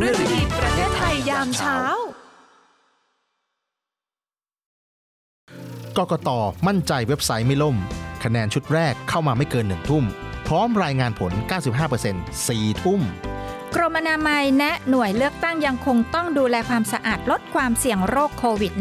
[0.00, 1.78] สามเรื่องดีๆประเทศไทยยามเช้า
[5.98, 6.30] กกต
[6.66, 7.76] มั่นใจเว็บไซต์ไม่ล่ม
[8.24, 10.04] คะแนนชุดแรกเข้ามาไม่เกินหนึ่งทุ่ม
[10.46, 11.32] พร้อมรายงานผล
[11.88, 13.00] 95% 4 ทุ่ม
[13.74, 18.72] กรมอนามัยแนะหน่วยเลือกตั้งยังคงต้องดูแลความสะอาดลดความเสี่ยงโรคโควิด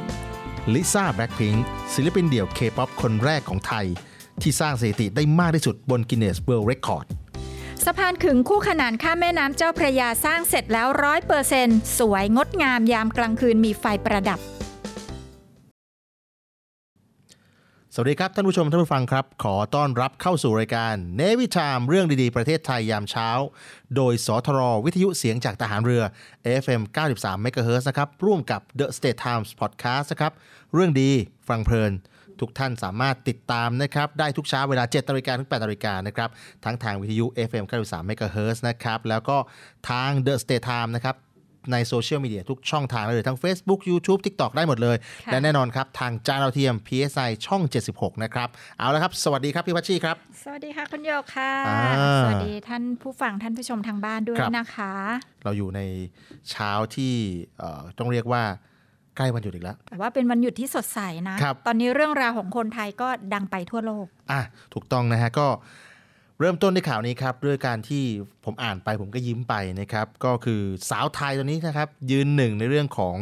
[0.00, 3.86] -19 ลิซ่าแบล็ p พิงค์ศิลปินเดี่ยวเคป๊อปคนแรกของไทย
[4.42, 7.06] ที่สร้างสถิติได้มากที่สุดบน Guinness World Record
[7.84, 14.40] สะพานขึงคู่ขนานข้ามแม่น้ำเจ้าพระยาสร้างเสร็จแล้วร้อยเปอร์เซนสวยงดงามยามกลางคืนมีไฟประดับ
[17.94, 23.28] สวัสดีครับท่านผู้ชมท่านผู้ฟังครับ ขอต้อนรับเข้าสู่รายการเนวิชามเรื่องดีๆ ประเทศไทยยามเช้า
[23.96, 26.02] โดยสทรวิทยุเสียงจากทหารเรือ
[26.62, 26.82] FM
[27.14, 30.32] 93 MHz นะครับร่วมกับ The State Times Podcast นะครับ
[30.74, 31.10] เรื่องดี
[31.48, 31.92] ฟังเพลิน
[32.40, 36.30] ทุกท่านสามารถติดตามนะครับ ได้ทุกเช้าเวลา7นาฬิกาถึง8นาฬิกานะครับ
[36.64, 39.36] ทั้งทางวิทยุ FM 93 MHz นะครับ แล้วก็
[39.90, 41.16] ทาง The State Time นะครับ
[41.72, 47.62] ในโซเชียลมีเดียทุกช่องทางเลยทั้ง Facebook YouTube TikTok ได้หมดเลยค่ะและแน่นอนครับ ทางจานเราวเทียม PSI ช่อง
[47.92, 54.92] 76 นะครับ เอาละครับ สวัสดีครับ พี่พัชชีครับ สวัสดีค่ะ คุณโยกค่ะอ่าสวัสดีท่านผู้ฟังท่านผู้ชมทางบ้านด้วยครับนะคะ
[55.44, 55.80] เราอยู่ใน
[56.50, 57.14] เช้าที่
[57.58, 58.42] เอ่อต้องเรียกว่า
[59.16, 64.40] ใกล้วันหยุดอีกแล้วแต่ว่าเป็นวันหยุดที่สดใสนะครับตอนนี้เรื่องราวของคนไทยก็ดังไปทั่วโลก อะ
[64.74, 65.46] ถูกต้องนะฮะก็
[66.40, 68.04] เริ่มต้นด้วยข่าวนี้ครับด้วยการที่
[68.44, 70.60] ผมอ่านไปผมก็ยิ้มไปนะครับ ก็คือ
[70.90, 73.16] สาวไทยตัวนี้นะครับ ยืนหนึ่งในเรื่องของ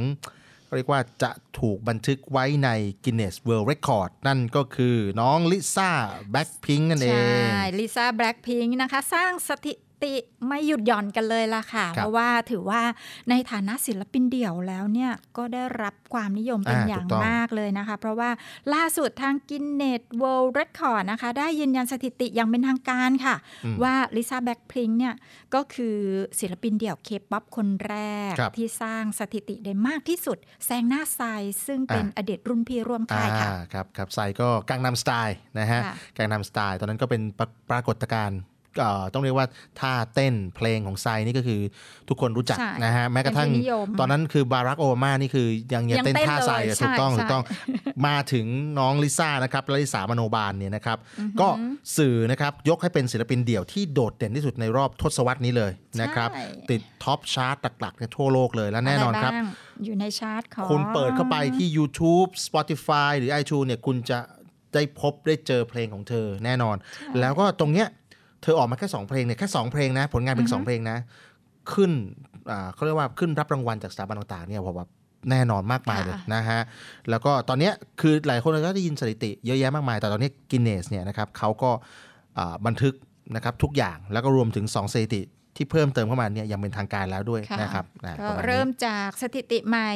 [0.77, 2.69] เรียกว่าจะถูกบันทึกไว้ใน
[3.05, 5.91] Guinness World Record นั่นก็คือน้องลิซ่า
[6.31, 7.27] แบ็คพิงนั่นเอใช่
[7.75, 9.73] งลิซ่าแบล็ p พิงนะคะ สร้างสถิ
[10.05, 10.15] ติ
[10.49, 12.83] ไม่หยุดหย่อนกันเลยล่ะค่ะครับเพราะว่าถือว่า
[13.31, 18.31] ในฐานะศิลปินเดี่ยวแล้วเนี่ยก็ได้รับความนิยมเป็นอ่าอย่างถูกต้องมากเลยนะคะ เพราะว่า
[18.75, 23.37] ล่าสุดทาง Guinness World Record นะคะ ได้ยืนยันสถิติอย่างเป็นทางการค่ะ
[23.83, 25.15] ว่าลิซ่าแบล็ p พิงเนี่ย
[25.55, 25.97] ก็คือ
[26.41, 27.97] ศิลปินเดี่ยวเคป๊อปคนแร
[28.31, 31.21] กครับที่สร้างสถิติได้มากที่สุด แซงหน้าไซ
[31.67, 38.54] ซึ่งเป็นอ่าอดีตรุ่นพี่ร่วมค่ายค่ะอ่าครับครับไซก็ Gangnam Style นะฮะค่ะ Gangnam Style ตอนนั้นก็เป็นปรปรากฏการณ์เอ่อ
[39.13, 39.47] ต้องเรียกว่า
[39.81, 41.61] ท่าเต้นเพลงของไซนี่ก็คือ
[42.09, 47.43] ทุกคนรู้จักใช่นะฮะแม้กระทั่งเป็นที่นิยมตอนนั้นคือบารักโอบามานี่คือยังยังยังเต้นเต้นท่าไซเลยอะใช่ถูกต้องใช่ถูกต้อง
[48.07, 48.47] มาถึง
[48.79, 50.99] น้องลิซ่านะครับลลิสามโนบาลเนี่ยนะครับ
[51.41, 51.49] ก็
[51.97, 59.47] สื่อนะครับยกให้เป็นศิลปินเดี่ยวที่โดดเด่นที่สุดในรอบทศวรรษนี้เลยนะครับใช่ติด top chart หลักๆในทั่วโลกเลยและแน่นอนครับะไาง
[59.85, 64.19] อยู่ในชาร์ตของคุณเปิดเข้าไปที่ YouTube Spotify หรือ iTunes เนี่ยคุณจะ
[64.75, 66.77] ได้พบได้เจอเพลงของเธอแน่นอน
[67.21, 67.89] แล้วก็ตรงเนี้ย
[68.45, 70.99] เธอออกมาแค่2เพลงเนี่ยแค่2เพลงนะ ผลงานเป็น2เพลงนะ
[71.73, 71.93] ขึ้น
[72.51, 74.87] อ่าเขาเรียกว่าขึ้นรับรางวัลจากสถาบันต่างๆเนี่ยผมว่า
[75.31, 76.61] แน่นอนมากมายเลยค่ะนะฮะ
[77.11, 81.71] แล้วก็ตอนเนี้ยคือหลายคนก็ได้ยินสถิติเยอะแยะมากมาย แต่ตอนนี้ Guinness เนี่ยนะครับเขาก็
[82.39, 82.95] อ่าบันทึก
[83.35, 85.23] นะครับทุกอย่างแล้วก็รวมถึง2สถิติ
[85.57, 89.91] ที่เพิ่มเติมเข้ามาเนี่ยยังเป็นทางการแล้วด้วยค่ะนะครับนะก็ประมาณนี้เริ่มจากสถิติใหม่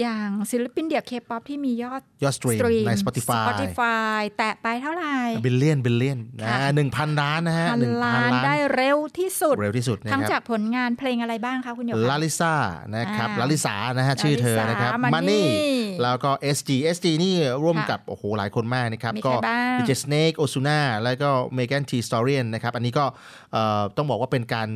[0.00, 12.54] อย่างศิลปินเดี่ยวเคป๊อปที่มียอดยอดสตรีมใน Spotify Spotify แตะไปเท่าไหร่ billion billion นะค่ะหนึ่งพันล้านนะฮะพันล้านหนึ่งพันล้านได้เร็วที่สุดเร็วที่สุดนะทั้งคจารักบผลงานเพลงอะไรบ้างคะคุณหยกลาลิซา
[12.96, 15.70] นะครับอ่าลาลิสานะฮะชื่อเธอนะครับ Lalisa มันนี่ Money
[16.02, 23.04] แล้วก็ SG SG นี่ร่วมค่ะกับ โอ้โห หลายคนมากนะครับมีใครก็บ้าง DJ Snake Ozuna แล้วก็ Megan T Storian นะครับ อันนี้ก็
[23.52, 24.68] เอ่อต้องบอกว่าเป็นการ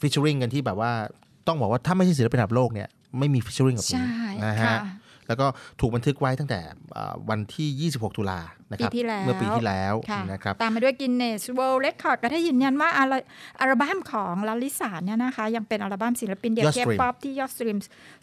[0.00, 0.92] ฟิชเชอริงกันที่แบบว่า
[1.46, 4.08] ต้องบอกว่าถ้าไม่ใช่ศิลปินระดับโลกเนี่ยไม่มีฟิชเชอริงกับใช่นี้
[4.44, 4.80] นะค่ะฮะ
[5.28, 5.46] แล้วก็
[5.80, 6.60] ถูกบันทึกไว้ตั้งแต่
[6.94, 8.40] เอ่อวันที่ 26 ตุลา
[8.70, 13.14] นะคปีรับที่แล้วเมื่อปีที่แล้วค่ะนะครับตามมาด้วย Guinness World Record ก็ได้ยืนยันว่าอัล
[13.60, 17.78] อัลบั้มของลาลิสาเนี่ยนะคะ ยังเป็นอัลบั้มศิลปินเดี่ยยอวดเคสตรีมป๊อปที่ยอดสตรีม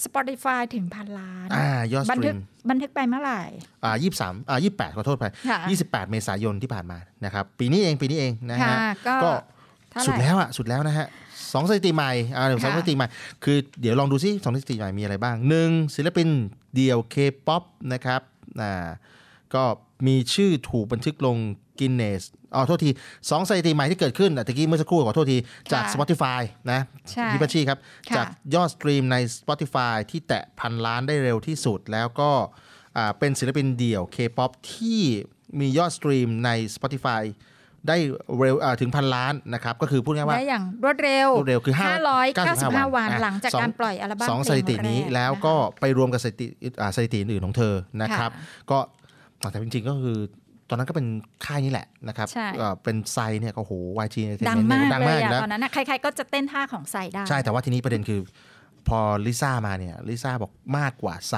[0.05, 2.37] Spotify ถึงพันล้านอ่ายอดสบันตรีทึกม
[2.69, 3.41] บันทึกไปเมื่อไหร่
[3.83, 8.75] อ่ายี่สามอ่ายี่แปดขอโทษไปค่ะยี่สิบแปดเมษายนที่ผ่านมานะครับปีนี้เองปีนี้เองนะฮะค่ะ
[9.07, 9.31] ก็ก็
[9.91, 11.07] เท่าไหร่สุดแล้วอะสุดแล้วนะฮะ
[11.53, 13.07] สองสถิติใหม่อ่าเดี๋ยวสองค่ะสถิติใหม่
[13.43, 16.29] คือเดี๋ยวลองดูซิสองสถิติใหม่มีอะไรบ้างหนึ่งศิลปิน
[16.75, 17.15] เดี่ยวเค
[17.47, 18.21] ป๊อปนะครับ
[18.61, 18.87] อ่า
[19.53, 19.63] ก็
[20.07, 21.37] มีชื่อถูกบันทึกลง
[21.79, 22.23] Guinness
[22.55, 22.89] อ๋อโทษที
[23.29, 25.37] สองสถิติใหม่ที่เกิดขึ้นอะตะกี้เมื่อสักครู่ขอโทษที
[25.71, 26.41] จากค่ะ Spotify
[26.71, 26.79] นะ
[27.11, 27.79] ใช่พี่ปัชชีครับ
[28.09, 32.31] ค่ะจากยอดสตรีมใน Spotify ที่แตะพันล้านได้เร็วที่สุด แล้วก็
[32.97, 35.01] อ่าเป็นศิลปินเดี่ยว K-POP ที่
[35.59, 37.21] มียอดสตรีมใน Spotify
[37.87, 37.97] ได้
[38.37, 46.47] เร็วอ่าถึงพันล้านนะครับก็คือพูดง่ายๆว่าได้อย่างรวดเร็วรวดเร็วคือ595 595วันอะหลังจากการปล่อยอัลบั้มเพลงแรกสองสองสถิตินี้แล้วนะคะก็ไปรวมกับสถิติ
[46.81, 48.77] อ่าสถิติอื่นๆของเธอนะครับค่ะก็
[49.51, 50.17] แต่จริงๆก็คือ
[50.69, 51.07] ตอนนั้นก็เป็น
[51.45, 53.73] ค่ายนี้แหละนะครับใช่เอ่อเป็นไซเนี่ยก็โอ้โห
[54.05, 54.17] YG
[54.49, 58.19] ดังมากดังเลมากยอยู่อะแล้วตอนนั้นนะใครๆก็จะเต้นท่าของใส่ได้ ใช่แต่ว่าทีนี้ประเด็นคือ
[58.87, 61.35] พอลิซ่ามาเนี่ยลิซ่าบอกมากกว่าไซ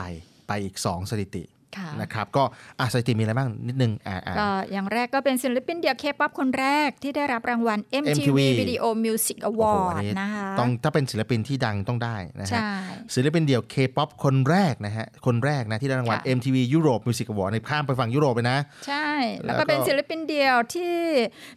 [0.48, 1.53] ไปอีก 2 สถิติค่ะ
[2.02, 2.44] นะครับก็
[2.80, 12.70] อะสถิติมีอะไรบ้างนิดนึงอ่าอ่าก็อย่างแรกก็เป็นศิลปินเดี่ยวเคป๊อปคนแรกที่ได้รับรางวัล MTV MTV Video Music โอ้โห Award อันนี้นะคะต้องถ้าเป็นศิลปินที่ดังต้องได้นะฮะใช่
[13.16, 19.10] ศิลปินเดี่ยว K-POP คนแรกนะฮะคนแรกนะที่ได้รางวัลค่ะ MTV Europe Music Award ในข้ามไปฝั่งยุโรปเลยนะ ใช่
[19.40, 20.98] แล้วก็แล้วก็เป็นศิลปินเดี่ยวที่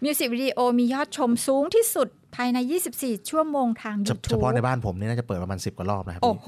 [0.04, 2.58] มิวสิกวิดีโอมียอดชมสูงที่สุด ภายใน
[2.94, 6.46] 24 ชั่วโมงทางเฉ YouTube เฉพาะในบ้านผมเนี่ยน่าจะเปิดประมาณ 10 กว่ารอบนะครับโอ้โห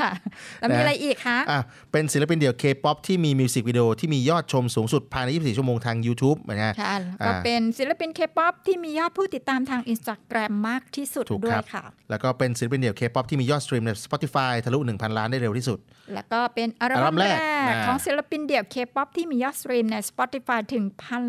[0.00, 0.10] ค่ะ
[0.58, 1.60] แล้วมีนะอะไรอีกคะอะ
[1.92, 15.78] เป็นศิลปินเดี่ยว K-POP ที่มีมิวสิกวิดีโอที่มียอดชมสูงสุดภายใน 24 ชั่วโมงทาง YouTube นะฮะค่ะแล้วก็อ่าเป็นศิลปินเคป๊อปที่มียอดผู้ติดตามทาง Instagram มากที่สุดถูกด้วครับค่ะ แล้วก็เป็นศิลปินเดี่ยว K-POP ที่มียอดสตรีมใน Spotify ทะลุ 1,000 ล้านได้เร็วที่สุด
[16.14, 21.24] แล้วก็เป็นอัลบั้บั้มแรกอ่าของศิลปินเดี่ยวเคป๊อปที่มียอดสตรีมใน Spotify ถึงพัน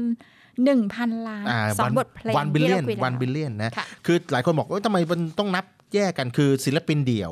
[0.63, 7.31] หนึ่งพันล้านอ่าสองบทเพลง one billion ที่ราคุ one billionลแล้วเลียนนะค่ะคือหลายคนบอกว่าทำไมมันต้องนับแยกกันคือศิลปินเดี่ยว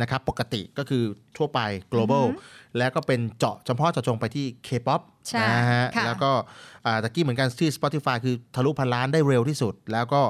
[0.00, 1.02] นะครับปกติก็คือ
[1.36, 1.60] ทั่วไป
[1.92, 2.26] global
[2.78, 6.30] แล้วก็เป็นเจาะเฉพาะเจาะจงไปที่ K-POP ใช่นะฮะค่ะแล้วก็
[6.86, 10.22] อ่าตะกี้เหมือนกันที่ Spotify คือทะลุพันล้านได้เร็วที่สุด แล้วก็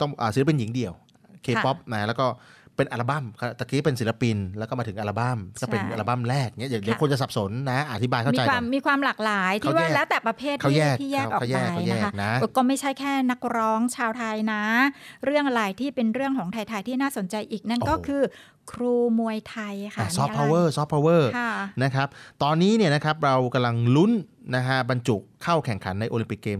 [0.00, 0.94] ต้องอาศิลปินหญิงเดี่ยว
[1.44, 2.26] K-POP นะแล้วก็
[2.76, 14.62] เป็นอัลบั้มครับตะกี้เป็นศิลปิน แล้วก็มาถึงอัลบั้มก็เป็นใช่อัลบั้มแรกเนี่ยเดี๋ยวเดี๋ยวค่ะคนจะสับสนนะ อธิบายเข้ามีใจคก่วาอมนมีความหลากหลายที่เขาว่าแยกแล้วแต่ประเภทเขาที่แยกที่แยกออกเขาแยไปกเขาแยกนะคะนะเออก็ไม่ใช่แค่นักร้องชาวไทยนะ
[15.24, 18.22] เรื่องอะไรที่เป็นเรื่องของไทยๆที่น่าสนใจอีกนั่นก็โอ้โหคือ
[18.72, 21.52] ครูมวยไทยค่ะซอฟต์มีะพาวไรเวอร์ซอฟต์พาวเวอร์ค่ะ
[21.82, 22.08] นะครับ
[22.42, 24.12] ตอนนี้เนี่ยนะครับเรากำลังลุ้น
[24.54, 26.58] นะฮะบรรจุเข้าแข่งขันในโอลิมปิกเกม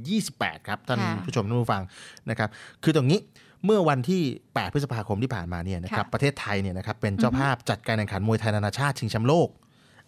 [0.00, 1.82] 2028 ครับ ท่านค่ะผู้ชมท่านผู้ฟัง
[2.30, 2.48] นะครับ
[2.82, 3.18] คือตรงนี้
[3.64, 9.48] เมื่อวันที่ 8 พฤษภาคมที่ผ่านมาเนี่ยนะครับค่ะประเทศไทยเนี่ยนะครับเป็นเจ้าภาพจัดการแข่งขันมวยไทยนานาชาติชิงแชมป์โลก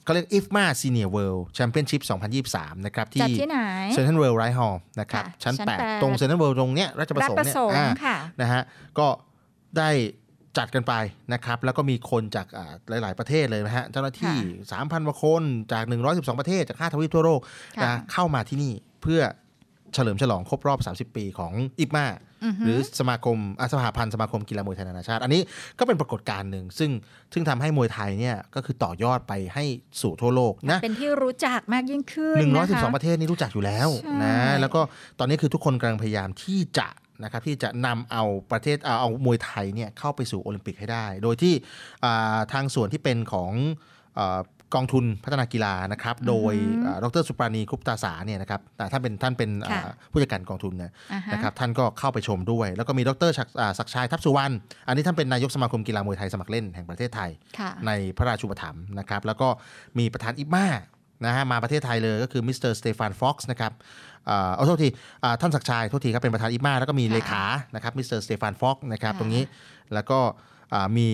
[0.04, 2.02] เขาเรียก IFMA Senior World Championship
[2.44, 3.58] 2023 นะครับจัดที่ที่ไหน
[3.92, 8.62] เซ็นทรัลเวิลด์ Live Hall นะครับค่ะชั้นชั้นแปด8ตรงเซ็นทรัลเวิลด์ตรงเนี้ยราชประสงค์ประเนี่ยราชประสงค์อ่าค่ะนะฮะ
[8.98, 9.06] ก็
[9.78, 9.90] ได้
[10.58, 10.94] จัดกันไป
[11.32, 14.36] นะครับ แล้วก็มีคนจากอ่าหลาย ๆ ประเทศเลยนะฮะ เจ้าหน้าที่
[14.70, 15.42] 3,000กว่าคน
[15.72, 17.40] จาก 112 ประเทศจาก5ทวีปทั่วโลก
[17.78, 19.20] ค่ะนะเข้ามาที่นี่เพื่อ
[19.94, 22.06] เฉลิมฉลองครบรอบ 30 ปีของอิปมา
[22.64, 25.42] หรือสมาคมอะสหพันธ์สมาคมกีฬามวยไทยนานาชาติ อันนี้
[25.78, 26.90] ก็เป็นปรากฏการณ์หนึ่งซึ่ง
[27.32, 29.64] ซึ่งทำให้มวยไทยเนี่ยก็คือต่อยอดไปให้
[30.00, 34.80] สู่ทั่วโลกนะเป็นที่รู้จักมากยิ่งขึ้นหนึ่งร้อยสิบนะสองคะประเทศนี่รู้จักอยู่แล้วใช่นะแล้วก็
[35.18, 36.88] ตอนนี้คือทุกคนกำลังพยายามที่จะ
[37.24, 41.54] นะครับที่จะนำเอาประเทศเอาเอามวยไทยเนี่ยเข้าไปสู่โอลิมปิกให้ได้ โดยที่
[42.04, 43.52] อ่าทางส่วนที่เป็นของ
[44.18, 44.38] อา
[44.74, 46.54] กองทุนพัฒนากีฬานะครับ โดย
[46.84, 54.52] อ่าดรสุปราณีคุปตาสาเนี่ยนะครับอ่าท่านเป็นท่านเป็นอ่าค่ะผู้จัดการกองทุนเนี่ยอ่าฮะนะครับท่านก็เข้าไปชมด้วย แล้วก็มีดรศักดิ์อ่าศักดิ์ชัยทัพสุวรรณ
[54.88, 59.48] อันนี้ท่านเป็นนายกสมาคมกีฬามวยไทยสมัครเล่นแห่งประเทศไทยค่ะในพระราชูปถัมภ์นะครับ แล้วก็
[59.98, 60.66] มีประธานอิบมา
[61.24, 63.72] นะฮะมาประเทศไทยเลยก็คือมิสเตอร์สเตฟานฟ็อกซ์นะครับ
[64.28, 64.88] อ่าเอาโทษที
[65.24, 69.42] อ่าท่านศักดิ์ชัยโทษทีครับเป็นประธาน IFMA แล้วก็มีค่ะเลขานะครับมิสเตอร์สเตฟานฟ็อกซ์นะครับค่ะตรงนี้
[69.94, 70.18] แล้วก็
[70.74, 71.08] อ่ามี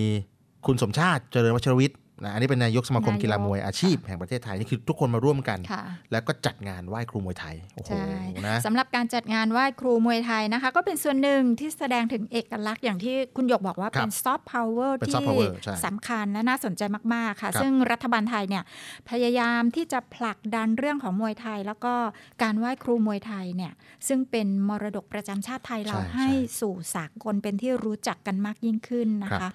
[0.66, 8.05] คุณสมชาติเจริญวัชรวิทย์ นะอันนี้เป็นนายกสมาคมนายกกีฬามวยอาชีพแห่งประเทศไทยนี่คือทุกคนมาร่วมกันค่ะแล้วก็จัดงานไหว้ครูมวยไทยโอ้โหใช่
[8.47, 16.83] นะสำหรับการจัดงานไหว้ครูมวยไทยนะคะ ก็เป็นส่วนหนึ่งที่แสดงถึงเอกลักษณ์อย่างที่คุณหยกบอกว่าครับเป็นซอฟต์พาวเวอร์เป็นที่ soft power ใช่สำคัญและน่าสนใจ
[17.14, 18.62] มาก ๆ ค่ะครับซึ่งรัฐบาลไทยเนี่ย
[19.11, 21.95] พยายามที่จะผลักดันเรื่องของมวยไทย แล้วก็
[22.43, 23.73] การไหว้ครูมวยไทยเนี่ย
[24.09, 29.52] ซึ่งเป็นมรดกประจำชาติไทยเราใช่ให้ใช่สู่สากลเป็นที่รู้จักกันมากยิ่งขึ้นนะครัคะบ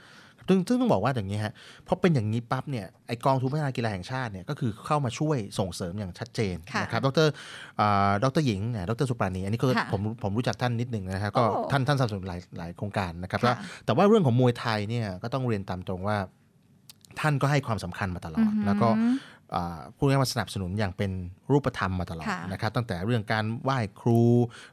[0.48, 7.28] ซึ่งซึ่งต้องบอกว่าอย่างนี้ฮะเพราะเป็นอย่างนี้ปั๊บเนี่ยไอกองทุนพัฒนากีฬาแห่งชาติเนี่ยก็คือเข้ามาช่วยส่งเสริมอย่างชัดเจนค่ะนะครับดร
[7.80, 16.18] อ่าดรหญิงอ่าดรสุปราณีอันนี้ก็ค่ะผมผมรู้จักท่านนิดหนึ่งนะครับก็โอ้ท่านท่านสนับสนุนหลายหลายโครงการนะครับค่ะแล้วแต่ว่าเรื่องของมวยไทยเนี่ยก็ต้องเรียนตามตรงว่า
[17.20, 18.90] ท่านก็ให้ความสำคัญมาตลอด แล้วก็
[19.56, 21.12] อ่าพูดง่ายๆว่าสนับสนุนอย่างเป็น
[21.52, 24.22] รูปธรรมมาตลอดค่ะนะครับ ตั้งแต่เรื่องการไหว้ครู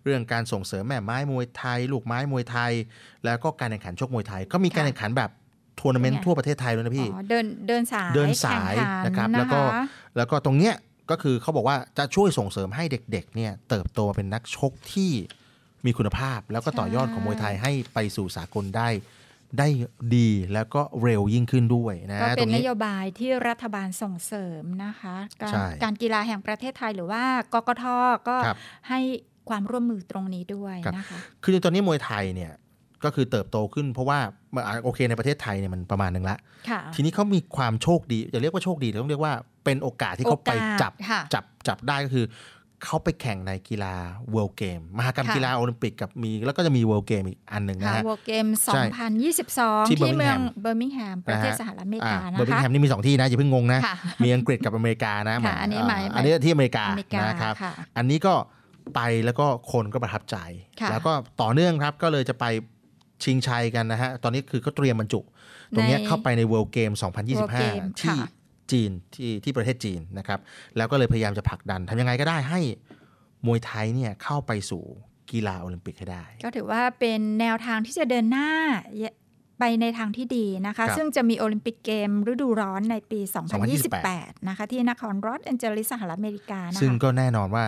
[0.04, 2.72] เรื่องการส่งเสริมแม่ไม้มวยไทย ลูกไม้มวยไทย
[3.24, 5.30] แล้วก็การแข่งขันชกมวยไทย ก็มีการแข่งขันแบบ
[5.80, 9.84] ทัวร์นาเมนต์เป็นไงทั่วประเทศไทยด้วยนะพี่อ๋อเดินเดินสายเดินสายแข่งขันะครับ แล้วก็นะคะ
[10.16, 10.74] แล้วก็ตรงเนี้ย
[11.10, 15.12] ก็คือเขาบอกว่าจะช่วยส่งเสริมให้เด็กๆเนี่ยเติบโตมาเป็นนักชกที่
[15.86, 18.88] มีคุณภาพ แล้วก็ต่อยอดของมวยไทยให้ไปสู่สากลได้
[19.58, 19.68] ได้
[20.16, 27.22] ดีแล้วก็เร็วยิ่งขึ้นด้วยนะก็ตเป็รนงนนี้โยบายที่รัฐบาลส่งเสริมนะคะการใช่การกีฬาแห่งประเทศไทยหรือว่า
[27.54, 27.84] กกท
[28.28, 29.00] ก็ครับให้
[29.48, 32.52] ความร่วมมือตรงนี้ด้วยครับนะคะ คือในตอนนี้มวยไทยเนี่ย
[33.04, 34.18] ก็คือเติบโตขึ้นเพราะว่า
[34.66, 36.36] อะโอเคในประเทศไทยเนี่ยมันประมาณหนึ่งละ
[36.70, 39.32] ค่ะทีนี้เขามีความโชคดีจะเรียกว่าโชคดีแต่ต้องเรียกว่า
[39.64, 42.26] เป็นโอกาสที่เขาไปโอกาสจับค่ะจับจับได้ก็คือ
[42.84, 43.94] เขาไปแข่งในกีฬา
[44.34, 48.82] World Game มหากรรมค่ะกีฬาโอลิมปิกกับมี แล้วก็จะมี World Game อีกอันหนึ่งนะค่ะฮะ World Game ใช่
[49.22, 58.34] ที่2022 ที่เมือง Birmingham เบอร์มิงแฮมประเทศสหรัฐอเมริกาเบนะอร์มิงแฮมนี่มีสองที่นะ อย่าเพิ่งงงนะค่ะมีอังกฤษกับอเมริกานะหค่ะอันนี้หมายอันนี้ที่อเมริกาอเมริกานะครับค่ะอันนี้ก็
[58.94, 60.36] ไปแล้วก็คนก็ประทับใจ
[60.80, 62.44] ค่ะแล้วก็ต่อเนื่องครับก็เลยจะไป
[63.24, 65.20] ชิงชัยกันนะฮะ ตอนนี้คือเขาเตรียมบรรจุ
[65.74, 68.16] ตรงเนี้ยในเข้าไปใน World Game World Game 2025 ที่ค่ะ
[68.72, 70.38] จีนที่ที่ประเทศจีนนะครับ
[70.76, 72.60] แล้วก็เลยพยายามจะผลักดันทำยังไงก็ได้ให้
[73.46, 74.82] มวยไทยเนี่ยเข้าไปสู่
[75.30, 78.48] กีฬาโอลิมปิกให้ได้ ก็ถือว่าเป็นแนวทางที่จะเดินหน้า
[79.60, 87.64] ไปในทางที่ดีนะคะครับซึ่งจะมีโอลิมปิกเกมฤดูร้อนในปี2028 2028 นะคะ ที่นครลอสแอนเจลิสสหรัฐอเมริกานะซึ่งคะก็แน่นอนว่า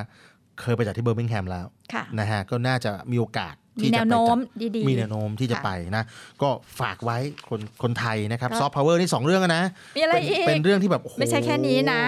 [0.61, 6.05] เคยไปจัดที่เบอร์มิงแฮมแล้วค่ะนะฮะก็น่าจะมีโอกาสมี ที่จะไปจัดแนวโน้มดดีๆมีแนวโน้มที่จะค่ะไปนะ
[6.43, 6.49] ก็
[6.81, 7.19] ฝากไว้
[7.49, 9.65] คนคนไทยนะครับก็ซอฟต์พาวเวอร์นี่สองเรื่องแล้วนะ
[9.97, 12.03] มีอะไรเป็นอีกเป็นเรื่องที่แบบโอ้โหไม่ใช่แค่นี้นะ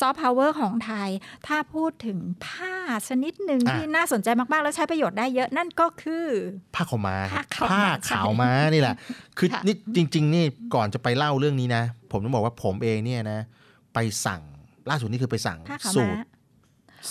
[0.00, 1.08] ซอฟต์พาวเวอร์ของไทย
[1.46, 2.74] ถ้าพูดถึงผ้า
[3.08, 6.26] ชนิดหนึ่งอะที่น่าสนใจมากๆ แล้วใช้ประโยชน์ได้เยอะนั่นก็คือ
[6.74, 8.94] ผ้าขาวม้าผ้าขาวม้าผ้าขาวม้านี่แหละ
[9.38, 13.40] คือค่ะนี่จริง ๆ นี่ก่อนจะไปเล่าเรื่องนี้นะ ผมต้องบอกว่าผมเองเนี่ยนะ
[13.94, 14.42] ไปสั่ง
[14.90, 16.28] ล่าสุดนี่คือไปสั่งผ้าขาวสูม้าตร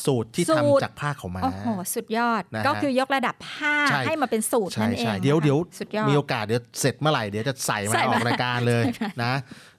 [0.06, 1.66] สูตรที่สูตรทำจากผ้าขาวม้าโอ้โห
[1.96, 8.84] สุดยอดนะฮะก็คือยกระดับผ้าใช่ให้มาเป็นสูตรใช่นั่นเองใช่เดี๋ยวนะคะเดี๋ยวสุดยอดมีโอกาสเดี๋ยวเสร็จเมื่อไหร่เดี๋ยวจะใส่มาใส่อมาอกรายการเลย
[9.24, 9.79] นะเอ่อ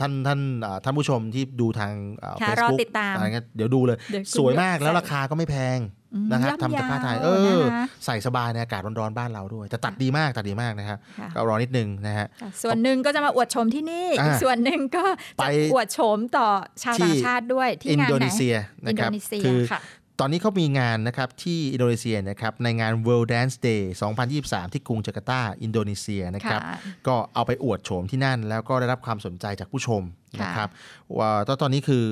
[0.00, 1.92] ท่านท่านเอ่อท่านผู้ชมที่ดูทาง
[2.38, 5.80] เฟค่ะซรอบุ๊กติดตามอะไรเงี้ยเดี๋ยวดูเลยเดี๋ยวคุณสวยมากยกแล้วใส่ราคาก็ไม่แพง
[6.14, 7.28] อืมนะครับย่อมทำจากผ้าไทยยาวเอ
[7.60, 15.04] อนะคะใส่สบายในอากาศร้อนๆบ้านเราด้วยแต่ตัดดีมากตัดดีมากนะครับค่ะก็รอนิดนึงนะฮะค่ะส่วนหนึ่งก็จะมาอวดโฉมที่นี่อ่าอีกส่วนหนึ่งก็
[15.38, 16.48] ไปจะอวดโฉมต่อ
[16.82, 19.80] ชาวที่ต่างชาติด้วยที่อินงานโดไหนนีเซียอินะนคโดรับนีเซียคือค่ะ
[20.20, 23.82] ตอนนี้เขามีงานนะครับที่อินโดนีเซียนะครับในงาน World Dance Day
[24.28, 30.68] 2023 ที่กรุงจาการ์ตา อินโดนีเซียนะครับค่ะก็เอาไปอวดโฉมที่นั่น แล้วก็ได้รับความสนใจจากผู้ชมค่ะนะครับ
[31.18, 32.04] ว่าตอนตอนนี้คือ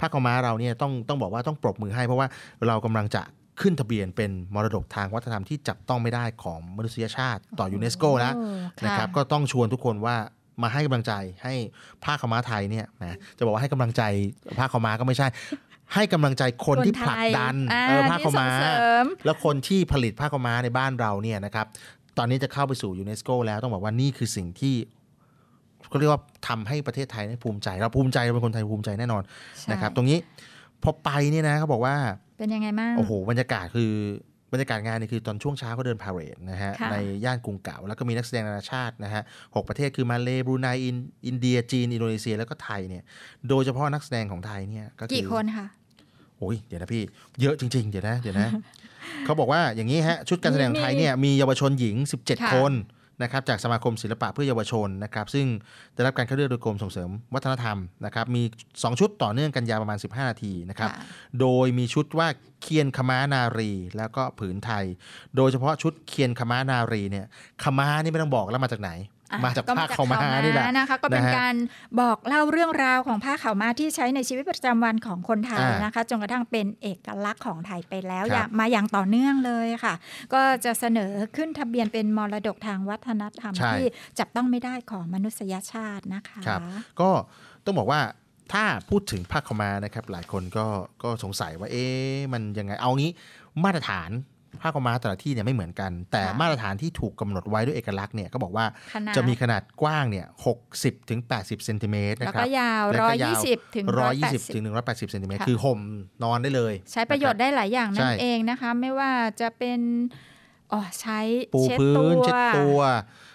[0.00, 2.28] ผ้าขาวม้าเราเนี่ยต้องต้องบอกว่าต้องปรบมือให้ เพราะว่า
[2.66, 3.22] เรากำลังจะ
[3.60, 10.16] ขึ้นทะเบียนเป็นมรดกทางวัฒนธรรมที่จับต้องไม่ได้ของมนุษยชาติต่อยูเนสโกแล้วโอ้นะครับก็ต้องชวนทุกคนว่า
[10.62, 11.54] มาให้กำลังใจให้
[12.04, 14.02] ผ้าขาวม้าไทยเนี่ยนะจะบอกว่าให้กำลังใจ
[14.58, 15.26] ผ้าขาวม้าก็ไม่ใช่
[15.94, 21.66] ให้กำลังใจคนที่ผลักดันอ่าเออผ้าที่ขาวม้า ส่งเสริม แล้วคนที่ผลิตผ้าขาวม้าในบ้านเราเนี่ยนะครับ
[22.18, 24.74] ตอนนี้จะเข้าไปสู่ยูเนสโกแล้วต้องบอกว่านี่คือสิ่งที่
[25.88, 29.22] เขาเรียกว่าทำให้ประเทศไทยเนี่ยภูมิใจ เราภูมิใจเราเป็นคนไทยภูมิใจแน่นอน
[29.58, 30.18] ใช่นะครับ ตรงนี้
[30.82, 31.94] พอไปเนี่ยนะเขาบอกว่า
[32.38, 33.92] เป็นยังไงบ้าง โอ้โห บรรยากาศคือ
[34.52, 39.22] บรรยากาศงานนี่คือตอนช่วงเช้าก็เดินพาเหรดนะฮะ ค่ะในย่านกรุงเก่า แล้วก็มีนักแสดงนานาชาตินะฮะ
[39.54, 40.96] หกประเทศคือมาเลบรูไนอิน
[41.26, 43.02] อินเดียจีน อินโดนีเซีย แล้วก็ไทยเนี่ย
[43.48, 45.66] โดยเฉพาะนักแสดงของไทยเนี่ยก็คือกี่คนคะ
[46.42, 47.02] โอ้ยเดี๋ยวนะพี่
[47.40, 48.48] เยอะจริง ๆ เดี๋ยวนะเดี๋ยวนะ
[49.24, 52.74] เขาบอกว่าอย่างนี้ฮะชุดการแสดงของไทยเนี่ยมีเยาวชนหญิง 17ค่ะคน
[53.22, 55.46] นะครับจากสมาคมศิลปะเพื่อเยาวชนนะครับซึ่ง
[55.94, 61.04] ได้รับการคัดเลือกโดยกรมส่งเสริมวัฒนธรรมนะครับมี 2 ชุดต่อเนื่องกันยาวประมาณ 15 นาทีนะครับค่ะ
[61.40, 62.28] โดยมีชุดว่า
[62.62, 64.84] เคียนขม้านารี แล้วก็ผืนไทย
[65.36, 67.26] โดยเฉพาะชุดเคียนขม้านารีเนี่ย
[67.62, 69.11] ขม้านี่ไม่ต้องบอกแล้วมาจากไหนอะ
[69.44, 71.54] มาจากก็ผ้าขาวม้านี่แหละนะคะ ก็เป็นนะฮะการ
[72.00, 79.94] บอกเล่าเรื่องราวของผ้าขาวม้าที่ใช้ในชีวิตประจำวันของคนไทยอ่านนะคะจนกระทั่งเป็นเอกลักษณ์ของไทยไปแล้วครับอย่างมาอย่างต่อเนื่องเลยค่ะ
[80.34, 83.84] ก็จะเสนอขึ้นทะเบียนเป็นมรดกทางวัฒนธรรมใช่ที่
[84.18, 86.60] จับต้องไม่ได้ของมนุษยชาตินะคะครับ
[87.00, 87.10] ก็
[87.64, 88.00] ต้องบอกว่า
[88.52, 90.66] ถ้าพูดถึงผ้าขาวม้านะครับ หลายคนก็
[91.02, 93.10] ก็สงสัยว่าเอ๊ะมันยังไงเอางี้
[93.64, 94.10] มาตรฐาน
[94.60, 100.26] ผ้าขาวม้าแต่ละที่เนี่ยไม่เหมือนกัน แต่ค่ะมาตรฐานที่ถูกกำหนดไว้ด้วยเอกลักษณ์เนี่ยก็บอกว่าขนาดจะมีขนาดกว้างเนี่ย
[100.68, 103.86] 60ถึง80เซนติเมตรแล้วนะครัก็บยาวแล้วก็ยาว120ถึง
[104.18, 105.80] 120ถึง180 180เซนติเมตรค่ะคือห่ม
[106.24, 109.80] นอนได้เลย ใช้ประโยชน์ได้หลายอย่างนั่ใช่นเองนะคะ ไม่ว่าจะเป็น
[110.72, 111.20] อ๋อใช้
[111.54, 112.78] ปูเช็ดพื้ตันวเช็ดตัว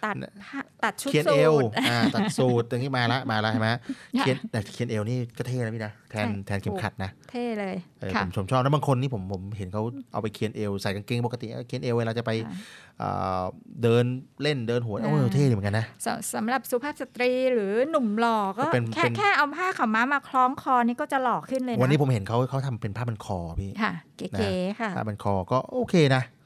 [0.06, 0.16] ตัด
[0.48, 3.80] ผ้าตัดชุดเขียนสูเอวทอ่าตัดสูตรตรงนี้มาละมาละใช่ไหมค่ะ
[4.20, 9.82] เขียนแต่เขียนเอวนี่ก็เท่นะพี่นะแทนใช่แทนเข็มขัดนะเท่เลยเออค่ะผมผมชอบแล้วบางคนนี่ผมผมเห็นเขา
[10.14, 12.54] เอาไปเคียนเอวใส่กางเกงปกติเคียนเอวเวลาจะไปค่ะ
[13.00, 13.10] เอ่
[13.42, 13.44] อ
[13.84, 14.06] เดิน
[14.44, 26.37] เล่นเดินหัวเออ่าอเท่ดีเหมือนกันนะสสำหรับสุภาพสตรีหรือหนุ่มหล่อก็เป็นแค่เป็นแค่เอาผ้าขาวม้ามาคล้องคอนี่ก็จะหล่อขึ้นเลยนะวันนี้ผมเห็นเขาเขาทำเป็นผ้าพันคอพี่ค่ะเก๋ๆค่ะผ้าพันคอก็โอเคนะใช่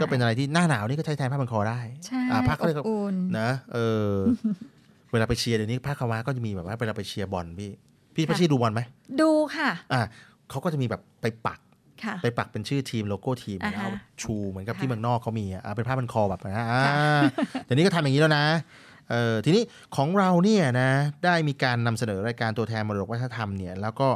[0.00, 4.12] ก็เป็นอะไรที่หน้าหนาวนี่ก็ใช้แทนผ้าพันคอได้ใช่อ่าผ้าเขาเรียกอบอุ่นนะเออ
[5.12, 7.70] เวลาไปเชียร์เดี๋ยวนี้ผ้าขาวม้าก็จะมีแบบว่าเวลาไปเชียร์บอลพี่
[8.14, 8.80] พี่พี่ชีดูบอลไหม
[9.20, 10.02] ดูค่ะ อ่า
[10.50, 11.60] เขาก็จะมีแบบไปปัก
[12.04, 17.20] ค่ะไปปักเป็นชื่อทีมโลโก้ทีมอ่าฮะแล้วชูเหมือนกับค่ะที่เมืองนอกเขามีอะอ่าเป็นผ้าพันคอแบบนะอ่า
[17.64, 18.44] เดี๋ยวนี้ก็ทำอย่างนี้แล้วนะ
[19.10, 19.62] เออทีนี้
[19.96, 20.90] ของเราเนี่ยนะ
[21.24, 24.08] ได้มีการนำเสนอรายการตัวแทนมรดกวัฒนธรรมเนี่ยแล้วก็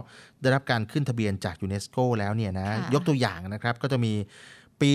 [0.43, 4.13] ได้รับการขึ้นทะเบียนจากยูเนสโกแล้วเนี่ยนะค่ะยกตัวอย่างนะครับก็จะมี
[4.83, 4.93] ปี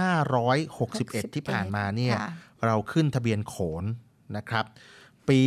[0.00, 2.30] 2561 ที่ผ่านมาเนี่ยค่ะ
[2.66, 3.84] เราขึ้นทะเบียนโขน
[4.36, 4.64] นะครับ
[5.28, 5.40] ปี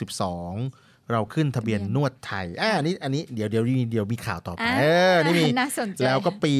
[0.00, 6.52] 2562 เราขึ้นทะเบียนนวดไทยอ่าอันนี้อันนี้เดี๋ยวเดี๋ยวเดี๋ยวมีข่าวต่อไปอ่าเออนี่มีน่าสนใจแล้วก็ปี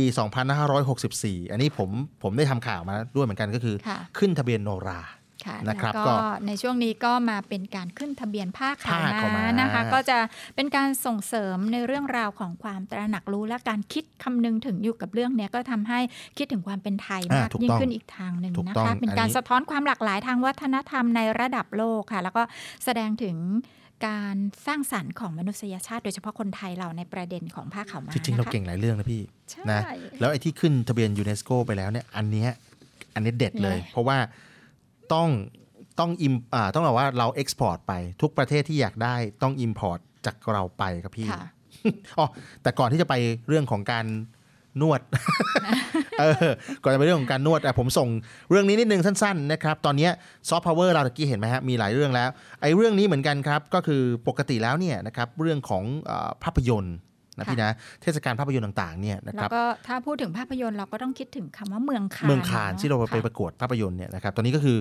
[0.72, 1.90] 2564 อันนี้ผม
[2.22, 5.19] ผมได้ทำข่าวมาด้วยเหมือนกันก็คือค่ะขึ้นทะเบียนโนราค่ะ
[5.68, 6.16] นะครับแล้วก็ก็
[6.47, 10.18] ในช่วงนี้ก็มาเป็นการขึ้นทะเบียนผ้าขาวผ้าขาวม้าม้านะคะ ก็จะ
[10.56, 16.00] เป็นการส่งเสริมในเรื่องราวของความตระหนักรู้และการคิดคำนึงถึงอยู่กับเรื่องเนี้ยก็ทำให้
[16.38, 22.42] คิดถึงความเป็นไทยอ่ามากถูกยิ่งต้องขึ้นอีกทางหนึ่งถูกนะต้องคะ เป็นการอันนี้สะท้อนความหลากหลายทางวัฒนธรรมในระดับโลกค่ะ แล้วก็
[22.85, 23.37] แสดงถึง
[24.06, 29.80] การสร้างสรรค์ของมนุษยชาติ โดยเฉพาะคนไทยเราในประเด็นของผ้าขาวม้าจริงๆเรานะคะเก่งหลายเรื่องนะพี่ใช่นะ
[30.20, 32.50] แล้วไอ้ที่ขึ้นทะเบียนยูเนสโกไปแล้วเนี่ยอันเนี้ย
[33.14, 34.18] อันนี้เด็ดเลยเนี่ยเพราะว่า
[35.14, 35.29] ต้อง
[36.00, 41.49] ต้อง im อ่าต้องบอกว่าเรา export ไปทุกประเทศที่อยากได้ต้อง import จากเราไปครับพี่ค่ะ
[42.19, 42.26] อ๋อ
[42.62, 43.14] แต่ก่อนที่จะไป
[43.49, 44.07] เรื่องของการ
[44.81, 45.00] นวด
[46.21, 46.50] เออ
[46.83, 48.09] ก่อนจะไปเรื่องของการนวดอะผมส่ง
[48.50, 50.09] เรื่องนี้นิดนึงสั้นๆนะครับ ตอนเนี้ย
[50.49, 52.29] ซอฟต์พาวเวอร์เราตะกี้เห็นไหมฮะมีหลายเรื่องแล้ว
[52.61, 56.97] ไอ้เรื่องนี้เหมือนกันครับ ก็คือปกติแล้วเนี่ยนะครับเรื่องของเออภาพยนตร์
[57.40, 57.70] นะพี่นะ
[58.02, 64.78] เทศกาลภาพยนตร์ต่างๆเนี่ยนะครับแล้วก็ถ้าพูดถึงภาพยนตร์เราก็ต้องคิดถึงคำว่าเมืองคานส์เมืองคานส์นะที่เราไปค่ะประกวดภาพยนตร์เนี่ยนะครับตอนนี้ก็คือ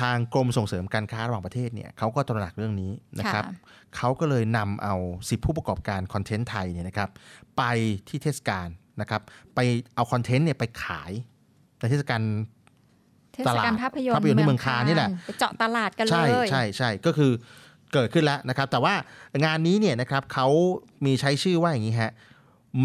[0.00, 3.54] ทางกรมส่งเสริมการค้าระหว่างประเทศเนี่ยเขาก็ตระหนักเรื่องนี้นะครับค่ะ
[3.96, 4.94] เขาก็เลยนำเอา
[5.28, 7.10] สิบผู้ประกอบการคอนเทนต์ไทยเนี่ยนะครับ
[7.58, 7.62] ไป
[8.08, 8.68] ที่เทศกาล
[9.00, 9.22] นะครับ
[9.54, 9.60] ไป
[9.94, 11.12] เอาคอนเทนต์เนี่ยไปขาย
[11.78, 12.20] ในเทศกาล
[13.34, 17.32] เทศกาลภาพยนตร์ภาพยนตร์ที่เมืองคานนี่แหละไปเจาะตลาดกันเลใช่ยใช่ใช่ก็คือ
[17.92, 18.94] เกิดขึ้นแล้วนะครับ แต่ว่า
[19.44, 20.48] งานนี้เนี่ยนะครับเขา
[21.04, 22.12] มีใช้ชื่อว่าอย่างนี้ฮะ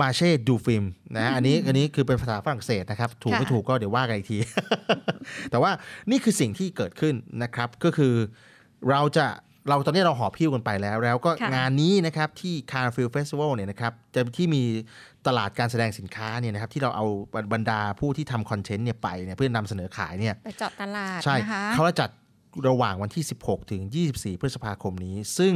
[0.02, 0.86] มาเช่ดูฟิล์ม
[1.18, 4.38] นะอันนี้อันนี้คือเป็นภาษาฝรั่งเศสนะครับ ถูกไม่ค่ะถูกก็เดี๋ยวว่ากันอีกที
[5.52, 5.72] แต่ว่า
[6.12, 8.14] นี่คือสิ่งที่เกิดขึ้นนะครับ ก็คือ
[8.90, 9.26] เราจะ
[9.70, 14.64] เราตอนนี้เราหอบพิ้วกันไปแล้ว แล้วก็ค่ะงานนี้นะครับที่ c a r f i e l Festival เนี่ยนะครับจะที่มี
[15.28, 17.06] ตลาดการแสดงสินค้าเนี่ยนะครับที่เราเอา
[17.54, 22.10] บรรดาผู้ที่ทำคอนเทนต์เนี่ยไปเนี่ยเพื่อนำเสนอขายเนี่ยไปเจาะตลาดใช่นะคะเขาจะจัด
[22.68, 25.54] ระหว่างวันที่ 16 ถึง 24 พฤษภาคมนี้ ซึ่ง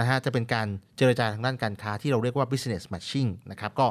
[0.00, 3.86] นะฮะจะเป็นการเจรจาทางด้านการค้าที่เราเรียกว่า business matching นะครับก็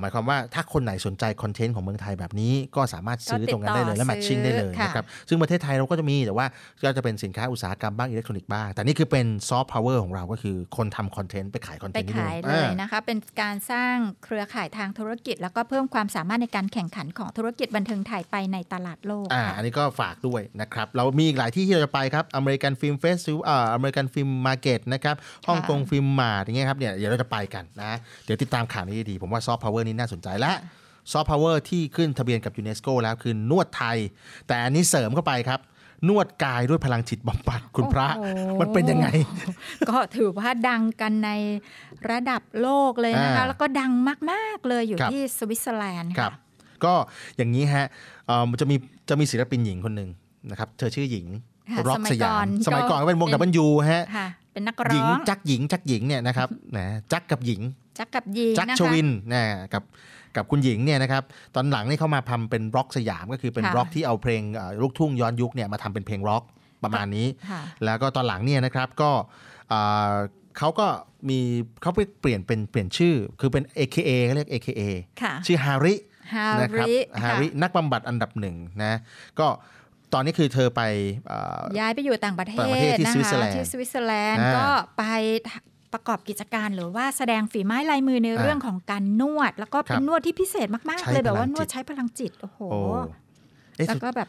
[0.00, 6.46] หมายความว่าถ้าคนไหนสนใจคอนเทนต์ของเมืองไทยแบบนี้ก็สามารถซื้อตรงนั้นได้เลยและ matching ได้เลยค่ะนะครับซึ่งประเทศไทยเราก็จะมีแต่ว่า
[6.82, 25.16] ก็จะเป็นสินค้าอุตสาหกรรมบ้างอิเล็กทรอนิกส์บ้างแต่นี่คือเป็นซอฟต์พาวเวอร์ของเราก็คือคนทำคอนเทนต์ไปขายคอนเทนต์ไปนี่ขายเลเลยยนะคะเป็นการสร้างเครือข่ายทางธุรกิจ แล้วก็เพิ่มความสามารถในการแข่งขันของธุรกิจบันเทิงไทยไปในตลาดโลกอ่าค่ะอันนี้ก็ฝากด้วยนะครับเรามีอีกหลายที่ที่เราจะไปครับ American Film Festival อ่า American Film Market นะครับ
[25.48, 27.92] ฮ่องกง Filmart อย่างเงี้ยครับเนี่ยเดี๋ยวเราจะไปกันนะ
[28.24, 30.52] เดี๋ยวติดตามข่าวนี้ดีๆผมว่าซอฟต์พาวเวอร์นี้น่าสนใจและ
[31.12, 33.98] ซอฟต์พาวเวอร์ที่ขึ้นทะเบียนกับยูเนสโกแล้วคือนวดไทย
[34.46, 35.60] แต่อันนี้เสริมเข้าไปครับ
[36.08, 39.08] นวดกายด้วยพลังจิตบำบัดคุณพระโอ้โหมันเป็นยังไง
[39.88, 41.30] ก็ถือว่าดังกันใน
[42.10, 43.92] ระดับโลกเลยนะคะอ่าแล้วก็ดัง
[44.30, 46.32] มาก ๆ เลยอยู่ครับที่สวิตเซอร์แลนด์ครัค่ะบ
[46.84, 46.94] ก็
[47.36, 47.86] อย่างนี้ฮะ
[48.26, 48.76] เอ่อมันจะมี
[49.08, 50.10] จะมีศิลปินหญิงคนหนึ่ง
[50.50, 51.26] นะครับ เธอชื่อหญิง
[51.72, 54.28] ค่ะร็อกสมัสยก่ยาอมนสมัยก่อนก็ก็เป็นวงเป็นดับเบิลยูฮะค่ะ
[54.60, 57.60] เป็นนักหร้ญิองงจักหญิงจักหญิงเนี่ยนะครับนะจักกับหญิง
[57.98, 59.42] จักกับยีนจักนะคะชวินนะ
[59.72, 59.82] กับ
[60.36, 61.22] กับคุณหญิงเนี่ยนะครับ
[61.54, 66.42] ตอนหลังนี่เข้ามาทำเป็นร็อกสยามก็คือเป็นค่ะร็อกที่เอาเพลงเอ่อลูกทุ่งย้อนยุคเนี่ยมาทำเป็นเพลงร็อก
[66.84, 69.10] ประมาณนี้ค่ะแล้วก็ตอนหลังเนี่ยนะครับก็
[69.68, 69.80] เอ่
[70.12, 70.14] อ
[70.58, 70.86] เขาก็
[71.28, 71.38] มี
[71.82, 74.82] เขาไปเปลี่ยนเป็นเปลี่ยนชื่อ คือเป็น AKA เขาเรียก AKA
[75.22, 75.94] ค่ะชื่อฮาริ
[76.34, 78.94] ฮานะครับริฮารินักบำบัดอันดับหนึ่งนะ
[79.38, 79.46] ก็
[80.14, 80.82] ตอนนี้คือเธอไป
[81.28, 84.66] เอ่อย้ายไปอยู่ต่างประเทต่างประเทศศที่นะสวิตเซอร์คะแลนด์ที่สวิตเซอร์แลนด์อ่าก็
[84.98, 85.04] ไป
[85.92, 93.04] ประกอบกิจการหรือว่าแสดงฝีไม้ลายมือในอ่าเรื่องของการนวด แล้วก็เป็ครันบนวดที่พิเศษมากใช้ๆเลยแบบว่าพลังนจิวตดใช้พลังจิต โอ้โหโอ้เอ๊ะ
[93.88, 94.28] แล้วก็แบบ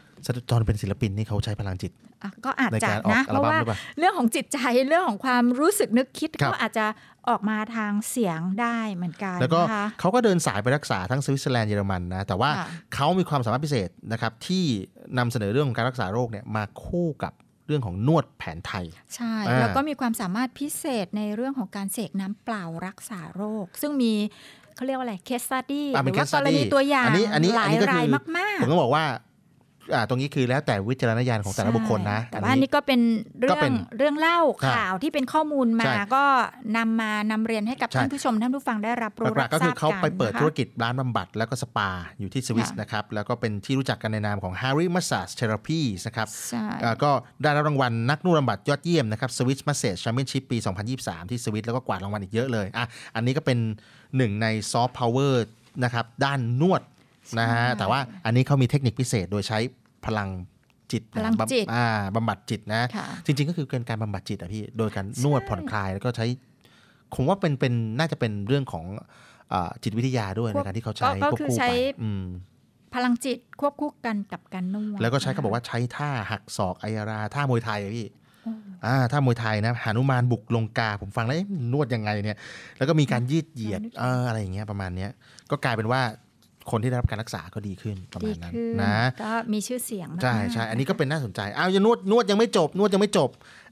[0.51, 1.91] ตอนเป็นศิลปินนี่เขาใช้พลังจิต
[2.23, 6.85] อะก็อาจในจะการออกนะอัเพลราะบั้มว่าหรือเปล่าเรื่องของจิตใจเรื่องของความรู้สึกนึกคิดครับก็อาจจะ
[7.29, 14.63] ออกมาทางเสียงได้เหมือนกันแล้วก็นะคะเขาก็เดินสายไปรักษาทั้งสวิตเซอร์แลนด์เยอรมันนะแต่ว่าค่ะเขามีความสามารถพิเศษนะครับที่
[15.17, 17.33] นำเสนอเรื่องของการรักษาโรคเนี่ยมาคู่กับ
[17.67, 18.85] เรื่องของนวดแผนไทย
[19.15, 24.13] ใช่อ่าแล้วก็มีความสามารถพิเศษในเรื่องของการเสกน้ำเปล่ารักษาโรค ซึ่งมี
[24.75, 29.17] เขาเรียกว่าอะไรเคสตัดดี้อะหเป็รืนอว่า case กรณี study ตัวอย่างอันนี้อันนี้ก็คืออันนี้หลายรายมากผมต้องบอกว่าอ่า
[30.09, 32.99] ตรงนี้คือแล้วแต่วิจารณญาณของแต่ละบุคคลนะใช่แต่ว่าอันนี้ก็เป็น
[33.39, 36.23] เรื่องก็เป็นเรื่องเล่าใช่ข่าวที่เป็นข้อมูลมาใช่ก็
[36.77, 50.57] นำมานำเรียนให้กับใช่ท่านผู้ชมท่านผู้ฟังได้รับรู้หลักๆก็คือบเขาไปเปิดนะคะธุรกิจร้านบำบัด แล้วก็สปาอยู่ที่สวิสค่ะนะครับ แล้วก็เป็นที่รู้จักกันในนามของ Hari Massage Therapy นะครับใช่อ่าก็ได้รับรางวัลนักนวดบำบัดยอดเยี่ยมนะครับ Swiss Massage Championship ปี
[50.93, 53.57] 2023 ที่สวิตแล้วก็กวาดรางวัลอีกเยอะเลยอะอันนี้ก็เป็น
[54.17, 55.45] หนึ่งในซอฟต์พาวเวอร์
[55.83, 56.81] นะครับด้านนวด
[57.39, 59.59] นะฮะแต่ว่าอันนี้เขามีเทคนิคพิเศษโดยใช้
[60.05, 60.29] พลัง
[60.91, 61.85] จิตพลังจิตบำอ่า
[62.15, 66.25] บำบัดจิตนะค่ะจริง ๆ ก็คือเกินการบำบัดจิตอะพี่ โดยการนวดผ่อนคลายแล้วก็ใช้
[67.15, 68.85] ผมว่าเป็นเป็นน่าจะเป็นเรื่องของ
[69.53, 72.25] อาจิตวิทยาด้วยควในบการที่เขาใช้ก็ควบคือคู่ใช้ไปอืม
[72.95, 78.07] พลังจิตควบคู่กันกับการนวดแล้วก็ใช้เขาบอกว่าใช้ท่าหักศอกไอยาราท่ามวยไทยอะพี่
[78.85, 82.37] อ่าท่ามวยไทยนะหานุมานบุกลงกาผมฟังแล้วเอ๊ะนวดยังไงเนี่ย
[82.77, 85.11] แล้วก็มีการยืดเหยียดเอออะไรอย่างเงี้ยประมาณเนี้ย
[85.51, 86.01] ก็กลายเป็นว่า
[86.71, 93.29] คนที่ได้รับการรักษาก็ดีขึ้นประดีมาณนั้นขึ้นนะก็มีชื่อเสียงมากๆใช่ใช่อันนี้ก็เป็นน่าสนใจอ้าวยังนวดนวดยังไม่จบ นวดยังไม่จบ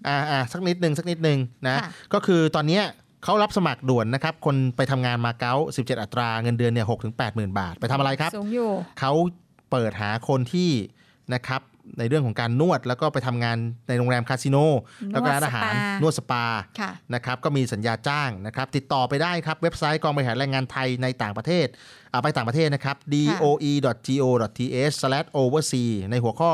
[0.08, 2.84] อ่าอ่าสักนิดหนึ่งสักนิดหนึ่งนะค่ะก็คือตอนเนี้ย
[3.23, 9.12] เขารับสมัครด่วนนะครับ คนไปทำงานมาเก๊า17 อัตราเงินเดือนเนี่ยหกถึงแปดหมื่นบาท ไปทำอะไรครับสูงอยู่เขา
[9.71, 10.69] เปิดหาคนที่
[11.34, 11.62] นะครับ
[11.99, 14.58] ในเรื่องของการนวดแล้วก็ไปทำงานในโรงแรมคาสิโน
[15.13, 16.45] แล้วก็ร้านอาหารนนววดดสสปาปา
[16.80, 21.67] ค่ะนะครับก็มีสัญญาจ้างนะครับ ติดต่อไปได้ครับ เว็บไซต์กองบริหารแรงงานไทยในต่างประเทศ
[22.12, 26.52] อ่าไปต่างประเทศนะครับ doe.go.th/oversea ในหัวข้อ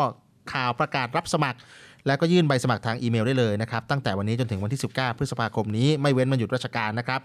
[0.53, 1.59] ข่าวประกาศรับสมัคร
[2.07, 7.21] แล้วก็ยื่นใบสมัครทางอีเมลได้เลยนะครับ ตั้งแต่วันนี้จนถึงวันที่ 19 พฤษภาคมนี้ไม่เว้นวันหยุดราชการนะครับ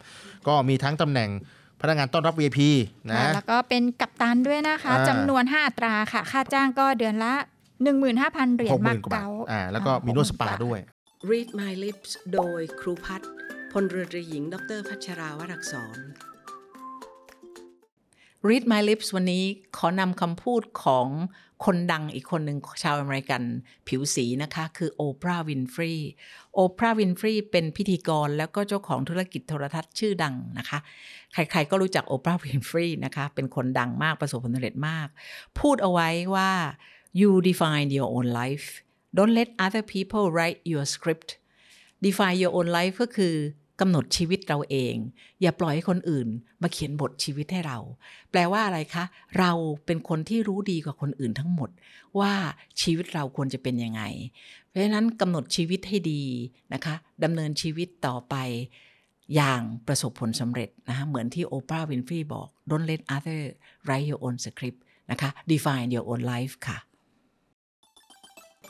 [0.47, 1.31] ก็มีทั้งตำแหน่ง
[1.81, 2.61] พนักงานต้อนรับ VIP
[3.09, 7.35] นะค่ะแล้วก็เป็นกัปตันด้วยนะคะอ่าจำนวน5อัตราค่ะ ค่าจ้างก็เดือนละ
[7.81, 10.79] 15,000 เหรียหญกหมามื่นกว่าบาทเก๊าอ่าแล้วก็มีนวดสปาด้วย
[11.31, 13.31] Read My Lips โดยครูพัฒน์
[13.73, 15.99] พลเรือตรีหญิง ดร.พัชราวรักษร
[18.49, 19.45] Read My Lips วันนี้
[19.77, 21.09] ขอนำคำพูดของ
[21.65, 23.43] คนดังอีกคนหนึ่งชาวอเมริกัน
[23.89, 25.93] ผิวสีนะคะ คือโอปราห์วินฟรี
[26.55, 30.79] โอปราห์วินฟรีเป็นพิธีกรแล้วก็เจ้าของธุรกิจโทรทัศน์ชื่อดังนะคะ
[31.33, 35.09] ใครๆก็รู้จักโอปราห์วินฟรีนะคะ เป็นคนดังมากประสบผลสำเร็จมาก
[35.59, 36.51] พูดเอาไว้ว่า
[37.19, 38.67] you define your own life
[39.17, 41.29] don't let other people write your script
[42.07, 43.35] define your own life ก็คือ
[43.81, 44.95] กำหนดชีวิตเราเอง
[45.41, 46.29] อย่าปล่อยให้คนอื่น
[46.63, 47.79] มาเขียนบทชีวิตให้เรา
[48.31, 49.05] แปลว่าอะไรคะ
[49.39, 49.53] เรา
[49.87, 51.71] เป็นคนที่รู้ดีกว่าคนอื่นทั้งหมด
[52.19, 52.33] ว่า
[52.83, 54.03] ชีวิตเราควรจะเป็นยังไง
[54.69, 56.23] เพราะฉะนั้นกำหนดชีวิตให้ดี
[56.75, 56.95] นะคะ
[57.25, 58.35] ดำเนินชีวิตต่อไป
[59.35, 63.41] อย่างประสบผลสำเร็จนะคะเหมือนที่โอปราห์วินฟรีบอก don't let other
[63.87, 64.79] write your own script
[65.11, 66.79] นะคะ define your own life ค่ะ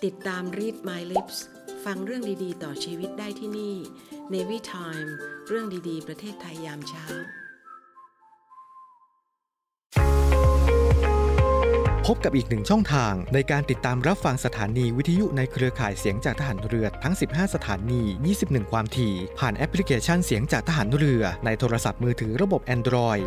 [0.09, 1.37] ติดตาม Read My Lips
[1.85, 3.75] ฟังเรื่องดีๆ ต่อชีวิตได้ที่นี่
[4.33, 5.11] Navy Time
[5.49, 7.05] เรื่องดีๆ ประเทศไทยยามเช้า
[12.07, 18.03] พบกับอีกหนึ่งช่องทางในการติดตามรับฟังสถานีวิทยุในเครือข่ายเสียงจากทหารเรือทั้ง 15 สถานี
[18.39, 23.27] 21 ความถี่ ผ่านแอปพลิเคชันเสียงจากทหารเรือในโทรศัพท์มือถือระบบ Android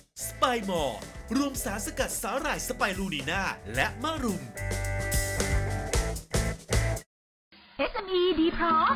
[0.27, 0.99] สไปมอร์
[1.37, 3.41] รวมสารสกัดสาหร่ายสไปรูนีนา
[3.75, 4.43] และมะรุม
[7.91, 8.95] SME ดีพร้อม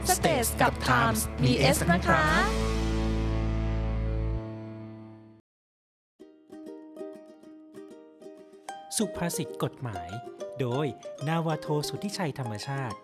[0.00, 2.22] www.thestagetimes.com Stage กับ Times มี S นะคะ
[8.96, 10.08] สุภาษิตกฎหมาย
[10.60, 10.86] โดย
[11.28, 12.96] นาวาโทสุทธิชัยธรรมชาติ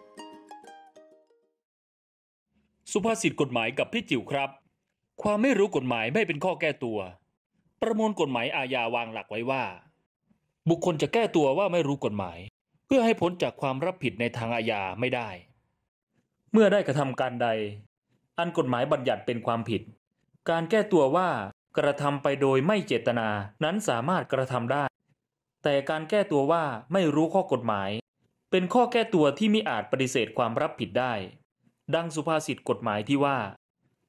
[2.92, 4.50] สุภาษิตกฎหมายกับพี่จิ๋วครับ
[5.22, 6.98] ความไม่รู้กฎหมายไม่เป็นข้อแก้ตัว
[7.82, 9.64] ประมวลกฎหมายอาญาวางหลักไว้ว่า
[10.68, 12.38] บุคคลจะแก้ตัวว่าไม่รู้กฎหมาย
[12.86, 15.28] เพื่อให้พ้นจากความรับผิดในทางอาญาไม่ได้
[16.52, 17.48] เมื่อได้กระทำการใด
[18.38, 19.82] อันกฎหมายบัญญัติเป็นความผิด
[20.50, 21.28] การแก้ตัวว่า
[21.78, 23.28] กระทำไปโดยไม่เจตนา
[23.64, 24.84] นั้นสามารถกระทำได้
[25.64, 27.90] แต่การแก้ตัวว่าไม่รู้ข้อกฎหมาย
[28.50, 31.12] เป็นข้อแก้ตัวที่ไมิอาจปฏิเสธความรับผิดได้
[31.94, 33.38] ดังสุภาษิตกฎหมายที่ว่า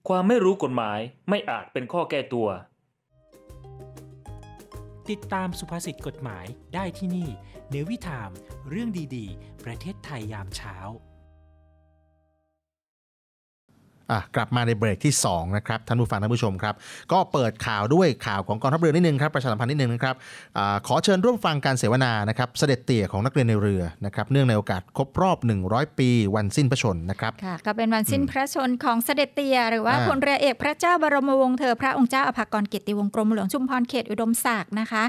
[0.07, 2.47] ความไม่รู้กฎหมายไม่อาจเป็นข้อแก้ตัว
[5.09, 7.29] ติดตามสุภาษิตกฎหมายได้ที่นี่
[7.69, 8.29] เนวิทาม
[8.69, 10.75] เรื่องดีๆ ประเทศไทยยามเช้า
[14.11, 16.75] อะกลับมาในเบรกที่2นะครับท่านผู้ฟังท่านผู้ชมครับ
[17.11, 20.15] ก็เปิดข่าวด้วยข่าวของกองทัพเรือนิดนึงครับประชาสัมพันธ์นิดนึงนะครับ
[20.57, 35.03] อาขอเชิญร่วมฟังการเสวนานะครับเสด็จเตี่ยของนักเรียนในเรือนะครับเนื่องในโอกาสครบรอบ 100 ปีวันสิ้นพระชนม์นะครับค่ะก็เป็นวันสิ้นพระชนม์ของเสด็จเตี่ยหรือว่าอ่าพลเรือเอกพระเจ้าบรมวงศ์เธอพระองค์เจ้าอภากรเกียรติวงศ์กรมหลวงชุมพรเขตอุดมศักดิ์นะคะ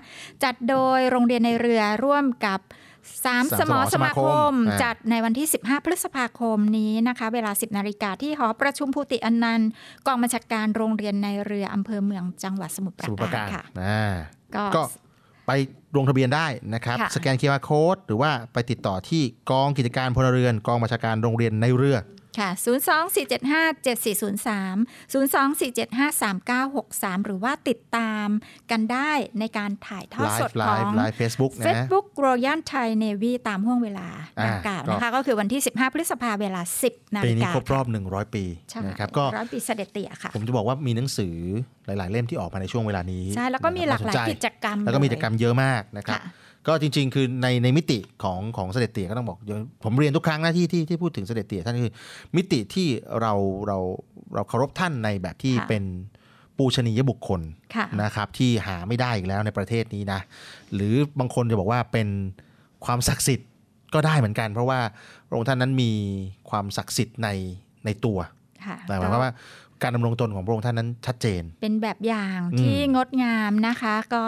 [0.45, 2.61] จัดโดยโรงเรียนในเรือร่วมกับ
[3.25, 9.71] สามสสามมอสสมามาคคมมอ่าจัดในวันที่ 15 พฤษภาคมนี้นะคะ เวลา 10 นาฬิกาที่หอประชุมภูติอนันต์
[10.07, 14.15] กองบัญชาการโรงเรียนในเรืออำเภอเมืองจังหวัดสมุทรปสมุทรปราราการการค่ะอ่า
[14.55, 14.83] ก็ก็
[15.47, 15.51] ไป
[15.97, 21.99] ลงทะเบียนได้นะครับค่ะสแกน QR Code หรือว่าไปติดต่อที่กองกิจการพลเรือน กองบัญชาการโรงเรียนในเรือ
[22.41, 22.61] ค่ะ 024757403
[25.13, 28.29] 024753963 หรือว่าติดตาม
[28.71, 34.09] กันได้ในการถ่ายทอดไลสดฟ์ไลของฟ์ไลฟ์เฟซบุ๊กนะ Facebook Royal Thai Navy ตามห่วงเวลา
[34.41, 41.37] อ่าดังกล่าวก็นะคะ ก็คือวันที่ 15 พฤษภาเวลา 10 นาปีฬินี้กาครบรอบค่ะ100 ปีใช่นะครับก็ร้อยปีเสด็จเตี่ยค่ะ ผมจะบอกว่ามีหนังสือ
[41.87, 46.23] หลาย ๆ เล่มที่ออกมาในช่วงเวลานี้ ใช่ แล้วก็มีหลากหลายน่สนใจกิจกรรม แล้วก็มีเลยกิจกรรมเยอะมากนะครับค่ะ
[46.67, 51.93] ก็จริง ๆ คือในในมิติของของเสด็จเตี่ยก็ต้องบอกเยอะผมเรียนทุกครั้งนะที่ที่ที่พูดถึงเสด็จเตี่ยท่านคือ
[52.37, 52.89] มิติที่
[53.21, 53.33] เรา
[53.67, 53.79] เรา
[54.35, 55.85] เราเคารพท่านในแบบที่ค่ะเป็น
[56.57, 57.41] ปูชนียบุคคล
[57.75, 60.21] ค่ะนะครับที่หาไม่ได้อีกแล้วในประเทศนี้นะ
[60.75, 62.09] หรือบางคนจะบอกว่าเป็น
[62.85, 63.49] ความศักดิ์สิทธิ์
[63.95, 64.81] ก็ได้เหมือนกัน เพราะว่า
[65.29, 65.91] พระองค์ท่านนั้นมี
[66.51, 67.29] ความศักดิ์สิทธิ์ใน
[67.85, 68.19] ในตัว
[68.65, 69.33] ค่ะหมายความว่า
[69.83, 74.25] การดำรงตนของพระองค์ท่านนั้นชัดเจน เป็นแบบอย่างอืมที่งดงามนะคะ ก็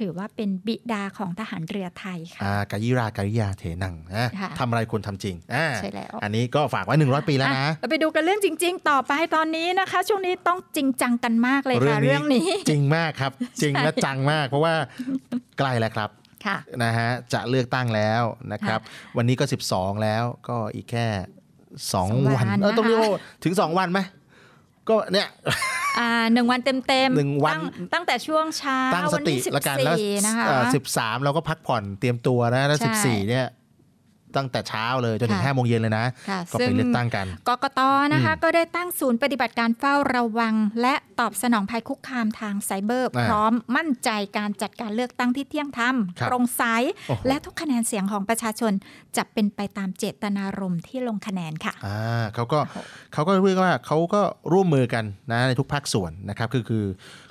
[0.00, 13.32] ถือว่าเป็นบิดาของทหารเรือไทยค่ะอ่ากายิราการิยาเถนังนะค่ะทำอะไรควรทำจริงอ่าใช่แล้วอันนี้ก็ฝากไว้ 100 ปีแล้วนะอะเราไปดูกันเรื่องจริง ๆ ต่อไปตอนนี้นะคะ ช่วงนี้ต้องจริงจังกันมากเลยค่ะเรื่องนี้ จริงมากครับ
[13.62, 14.74] จริงและจังมาก เพราะว่า
[15.58, 16.10] ใกล้แล้วครับ
[16.46, 18.80] ค่ะนะฮะจะเลือกตั้งแล้วนะครับ
[19.16, 21.06] วันนี้ก็ 12 แล้วก็อีกแค่
[21.92, 23.10] สอง2วัวันนเออต้องนะคะเรียกว่า
[23.44, 24.00] ถึง 2 วันไหม
[24.90, 25.28] ก็เนี่ย
[25.98, 27.62] อ่าหนึ่งวันเต็มๆหนึ่งวันตั้ง
[27.94, 33.46] ตั้งแต่ช่วงเช้าตั้งสวันติที่สิบละกันแล้วสี่นะคะสิบสามเราก็พักผ่อนเตรียมตัวนะแล้วใช่สิบสี่เนี่ย
[34.36, 37.80] ตั้งแต่เช้าเลยจนถึงค่ะห้าโมงเย็นเลยนะค่ะก็ซึ่ไปงเลือกตั้งกัน กกต
[38.12, 46.62] นะคะอืมก็ได้ตั้งศูนย์ปฏิบัติการเฝ้าระวัง และตอบสนองภัยคุกคามทางไซเบอร์อ่าพร้อมมั่นใจการจัดการเลือกตั้งที่เที่ยงธรรมครับโปร่งใส
[47.08, 48.72] โอ้โหและทุกคะแนนเสียงของประชาชน
[49.16, 52.58] จะเป็นไปตามเจตนารมณ์ที่ลงคะแนนค่ะอ่าเขาก็
[53.12, 54.20] เขาก็เรียกว่าเขาก็
[54.52, 56.84] ร่วมมือกันนะในทุกภาคส่วนนะครับคือคือ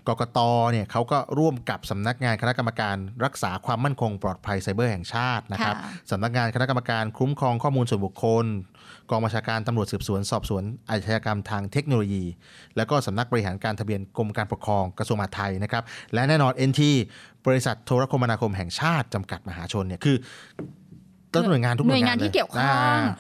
[0.08, 0.40] กกต
[0.72, 8.46] เนี่ยเขาก็ร่วมกับสำนักงานคณะกรรมการรักษาความมั่นคงปลอดภัยไซเบอร์แห่งชาตินะครับค่ะสำนักงานคณะกรรมการคุ้มครองข้อมูลส่วนบุคคล
[9.10, 12.26] กองบัญชาการตำรวจสืบสวนสอบสวนอาชญากรรมทางเทคโนโลยี
[12.78, 16.82] แล้วก็สำนักบริหารการทะเบียนกรมการปกครองกระทรวงมหาดไทยนะครับและแน่นอน NT
[17.48, 20.18] บริษัทโทรคมนาคมแห่งชาติจำกัดมหาชนเนี่ยคือ
[21.34, 22.74] ต้นหน่วยงานทุกหน่วยงานลที่เกี่ยวข้องา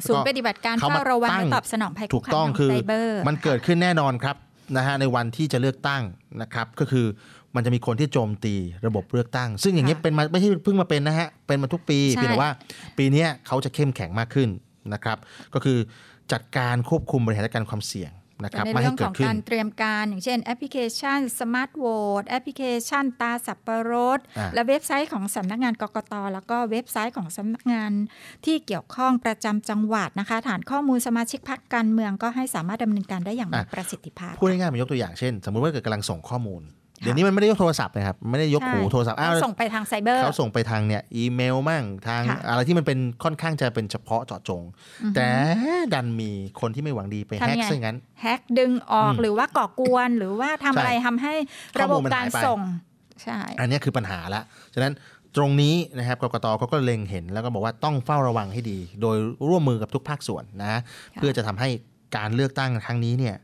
[0.08, 4.36] ศูนย์ปฏิบัติการเขาเฝ้ามาระวังตั้และงตอบสนองภัยถูคุกกคามต้องทางคือไซเบอร์มันเกิดขึ้นแน่นอนครับ
[4.76, 6.04] นะฮะในวันที่จะเลือกตั้ง
[6.42, 7.06] นะครับก็คือ
[7.56, 8.56] มันจะมีคนที่โจมตี
[8.88, 12.52] ระบบเลือกตั้ง ซึ่งอย่างนี้ยเป็นมาไม่ใช่เพิ่งมาเป็นนะฮะเป็นมาทุกปีใช่เพียงแต่ว่า
[12.98, 14.50] ปีเนี้ยเขาจะเข้มแข็งมากขึ้น
[14.94, 15.18] นะครับ
[15.54, 15.78] ก็คือ
[16.32, 18.12] จัดการควบคุมบริหารจัดการความเสี่ยง
[18.44, 21.86] นะครับในไม่เรื่ให้องเกิขดองขึ้นการเตรียมการ อย่างเช่นแอปพลิเคชันสมาร์ทโหว
[22.22, 27.92] ตแอปพลิเคชันตาสับปะรดอ่าและเว็บไซต์ของสำนักงานกกต แล้วก็เว็บไซต์ของสำนักงาน
[28.46, 36.62] ที่เกี่ยวข้องประจำจังหวัดนะคะ ฐานข้อมูลสมาชิกพรรคการเมืองก็ให้สามารถดำเนินการได้อย่างมีประสิทธิภาพพูดง่ายๆมันยกตัวอย่างเช่น สมมุติว่าเกิดกำลังส่งข้อมูล
[37.02, 44.62] เดี๋ยวนี้มันไม่ได้ยกโทรศัพท์นะครับไม่ได้ยกหูใช่โทรศัพท์อ้าวเขาส่งไปทางไซเบอร์เขาส่งไปทางเนี่ยอีเมลมั่งทางค่ะอะไรที่มันเป็นค่อนข้างจะเป็นเฉพาะเจาะจง
[45.04, 45.28] อือฮึแต่
[45.94, 46.32] ดันมี
[46.62, 51.34] คนที่ไม่หวังดีไปแฮกทำไงซะอย่างนั้นแฮกดึงออกอืมหรือว่าก่อกวนหรือว่าทำอะไรทำให้
[51.82, 52.60] ระบบการส่ง
[53.24, 54.42] ใช่อันเนี้ยคือปัญหาละ
[54.74, 54.94] ฉะนั้น
[55.36, 59.18] ตรงนี้นะครับกกตเขาก็เล็งเห็นแล้วก็บอกว่าต้องเฝ้าระวังให้ดี โดย
[59.50, 60.80] ร่วมมือกับทุกภาคส่วนนะ
[61.16, 61.70] เพื่อจะทำให้
[62.18, 63.36] การเลือกตั้งครั้งนี้เนี่ย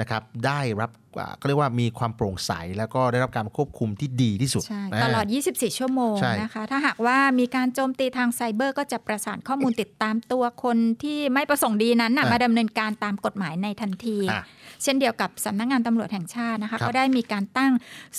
[0.00, 1.05] นะครับได้รับอ่า
[1.40, 14.42] ก็เรียกว่ามีความโปร่งใส แล้วก็ได้รับการควบคุมที่ดีที่สุดใช่นะตลอด 24 ชั่วโมงใช่นะคะ ถ้าหากว่ามีการโจมตีทางไซเบอร์ ก็จะประสานข้อมูลติดตามตัวคนที่ไม่ประสงค์ดีนั้นน่ะอะมาดำเนินการตามกฎหมายในทันทีอะ
[14.82, 17.72] เช่นเดียวกับสำนักงานตำรวจแห่งชาตินะคะครับก็ได้มีการตั้ง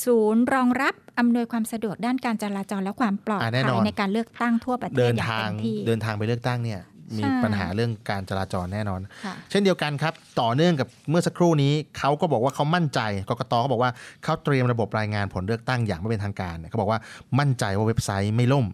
[0.03, 6.81] ศูนย์รองรับอำนวยความสะดวกด้านการจราจรและความปลอดอะแน่ภันยอนในการเลือกตั้งทั่วประเทเดิศนอย่างทาเต็งมที่เดินทางไปเลือกตั้งเนี่ย
[7.15, 13.91] มีใช่ปัญหาเรื่องการจราจรแน่นอนค่ะเช่นเดียวกันครับ ต่อเนื่องกับเมื่อสักครู่นี้เขาก็บอกว่าเขามั่นใจกกตเขาบอกว่า
[14.23, 16.99] เขาเตรียมระบบรายงานผลเลือกตั้งอย่างไม่เป็นทางการเนี่ยเขาบอกว่า
[17.39, 18.65] มั่นใจว่าเว็บไซต์ไม่ล่ม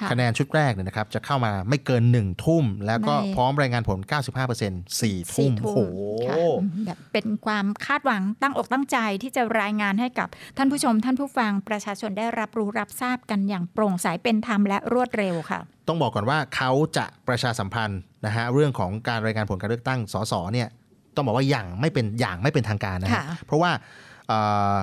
[0.00, 5.78] ค่ะคะแนนชุดแรกเนี่ยนะครับจะเข้ามาไม่เกิน1นึ่ทุ่ม แล้วก็ในพร้อมรายงานผล 95% 4 ทุ่มสี่โอ้โห
[6.28, 6.36] ค่ะ
[6.86, 20.68] แบบเป็นความคาดหวังตั้งอกตั้งใจที่จะรายงานให้กับท่านผู้ชมท่านผู้ฟังประชาชนได้รับรู้รับทราบกันอย่างโปร่งใสเป็นธรรมและรวดเร็วค่ะ ต้องบอกก่อนว่าเขาจะประชาสัมพันธ์นะฮะเรื่องของการรายงานผลการเลือกตั้งสสเนี่ย
[21.14, 23.70] ต้องบอกว่าอย่างไม่เป็นอย่างไม่เป็นทางการนะฮะค่ะเพราะว่า
[24.28, 24.38] เอ่
[24.72, 24.74] อ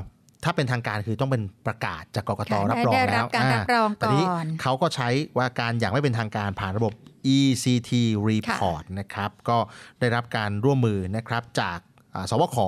[0.43, 6.93] ถ้าเป็นทางการคือต้องเป็นประกาศจากกกตค่ะรับรองได้แล้รัวบการรับรองแต่นี้ก่อนเขาก็ใช้ว่าการอย่างไม่เป็นทางการผ่านระบบ
[7.37, 7.91] ECT
[8.29, 9.57] report นะครับ ก็
[9.99, 11.79] ได้รับการร่วมมือนะครับจาก
[12.15, 12.59] อ่าสวข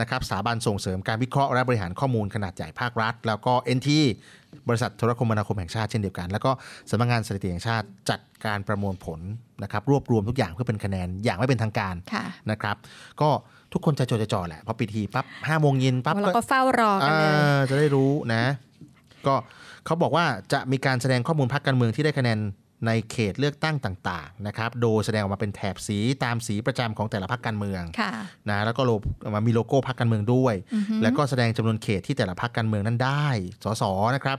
[0.00, 3.88] นะครับสถาบันส่งเสริมการวิเคราะห์และบริหารข้อมูลขนาดใหญ่ภาครัฐ แล้วก็ NT
[4.68, 6.50] บริษัทโทรคมนาคมแห่งชาติเช่นเดียวกัน แล้วก็
[6.90, 9.20] สำนักงานสถิติแห่งชาติจัดการประมวลผล
[9.62, 12.76] นะครับรวบรวมทุกอย่างเพื่อเป็นคะแนนอย่างไม่เป็นทางการค่ะนะครับ
[13.20, 13.30] ก็
[13.74, 18.44] ทุกคนจะจดจะจ่อแหละ พอปิดทีปั๊บห้าโมงเย็นปั๊บแล้วก็เฝ้ารอกันเลยอ่าจะได้รู้นะ
[19.26, 19.34] ก็
[19.86, 22.38] เขาบอกว่าจะมีการแสดงข้อมูลพรรคการเมืองที่ได้คะแนน
[22.86, 28.12] ในเขตเลือกตั้งต่างๆนะครับ โดยแสดงออกมาเป็นแถบสีตามสีประจำของแต่ละพรรคการเมืองค่ะ
[28.50, 28.90] นะแล้วก็โล
[29.34, 33.26] มามีโลโก้พรรคการเมืองด้วยอือฮึแล้วก็แสดงจำนวนเขตที่แต่ละพรรคการเมืองนั้นได้
[33.64, 33.82] สส
[34.14, 34.38] นะครับ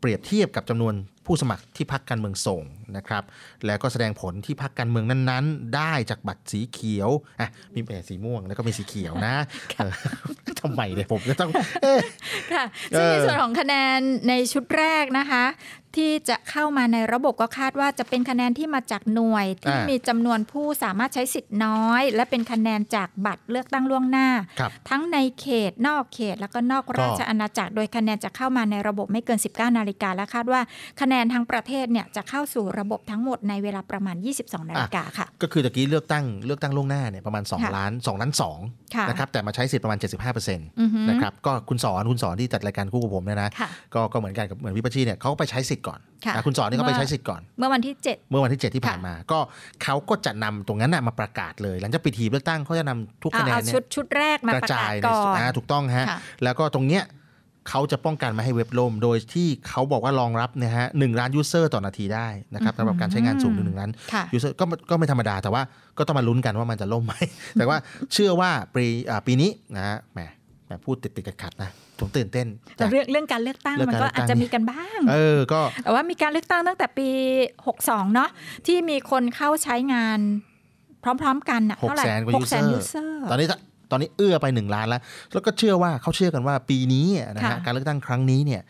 [0.00, 0.94] เปรียบเทียบกับจำนวน
[1.26, 2.62] ผู้สมัครที่พรรคการเมืองส่ง
[2.96, 3.22] นะครับ
[3.66, 9.34] แล้วก็แสดงผลที่พรรคการเมืองนั้นๆ ได้จากบัตรสีเขียวอะมีแต่สีม่วงแล้วก็มีสีเขียวนะ
[9.76, 9.92] เออ
[10.60, 11.50] ทำไมเนี่ยผมจะต้อง
[11.82, 12.00] เอ๊ะ
[12.52, 12.64] ค่ะ
[12.98, 15.44] ซึ่งเออในส่วนของคะแนนในชุดแรกนะคะ
[16.00, 24.28] ที่จะเข้ามาในระบบก็คาดว่าจะเป็นคะแนนที่มาจากหน่วย ที่อ่ามีมีจำนวนผู้สามารถใช้สิทธิ์น้อย และเป็นคะแนนจากบัตรเลือกตั้งล่วงหน้า
[24.60, 30.60] ครับทั้งในเขตนอกเขต แล้วก็นอกราชอาณาจักรโดยคะแนนจะเข้ามาในระบบไม่เกิน 19 นาฬิกาและคาดว่า
[31.00, 38.32] คะแนแนนทั้งประเทศเนี่ยจะเข้าสู่ระบบทั้งหมดในเวลาประมาณ 22 นาฬิกาค่ะ ก็คือตะกี้เลือกตั้งเลือกตั้งล่วงหน้าเนี่ยประมาณค่ะ2ล้าน2ล้าน
[38.94, 49.38] ค่ะ2นะครับแต่มาใช้สิทธิ์ประมาณ 75%นอือฮึะครับก็คุณสอนคุณสอนที่จัดรายการคู่กับผมเนี่ยนะค่ะก็ก็เหมือนกันกับเหมือนพี่ประชีเนี่ยเขาก็ไปใช้สิทธิ์ก่อนค่ะนะคุณสอนนี่เขาไปใช้สิทธิ์ก่อน เมื่อวันที่ 7 เมื่อวันที่ 7 ที่ผ่านมา ก็
[49.82, 57.02] เขาก็จะนำตรงนั้นนะมาประกาศเลย หลังจากปิดหีบเลือกตั้งเขาจะนำทุกเอาคะแนนเอาเนี่ชุดยชุดแรกมากระประจากาศยในก่อนอ่าถูกต้องฮะค่ะแล้วก็ตรงเนี้ย
[57.68, 65.62] เขาจะป้องกันไมาให้เว็บล่ม โดยที่เขาบอกว่ารองรับเนี่ยฮะหนึ่งล้านยูเซอร์ต่อนาทีได้นะครับสำหรับการใช้งานสูงถึงหนึ่งล้านค่ะยูเซอร์ก็ก็ไม่ธรรมดา แต่ว่า
[65.98, 67.14] ก็ต้องมาลุ้นกันว่ามันจะล่มไหม
[67.58, 67.76] แต่ว่า
[68.12, 70.20] เชื่อว่าปีอ่าปีนี้นะฮะแหม
[70.66, 72.46] แหมพูดติดติดๆขัดๆนะผมตื่นเต้น
[72.76, 77.08] แต่เรื่องเรื่องการเลือกตั้งเรื่องมันการก็เลือกตั้อาจงจะมีกันบ้าง เออก็แต่ว่ามีการเลือกตั้งตั้งแต่ปี
[77.62, 78.28] 62 เนาะ
[78.66, 80.18] ที่มีคนเข้าใช้งาน
[81.04, 83.48] พร้อม ๆ กันน่ะหกเท่าไหร่แสนกว่าหยูกเซแสอนยูร์เซอร์ตอนนี้
[83.90, 85.00] ตอนนี้เอื้อไปหนึ่งล้านแล้ว
[85.32, 87.06] แล้วก็เชื่อว่าเขาเชื่อกันว่าปีนี้
[87.36, 88.62] นะฮะค่ะการเลือกตั้งครั้งนี้เนี่ย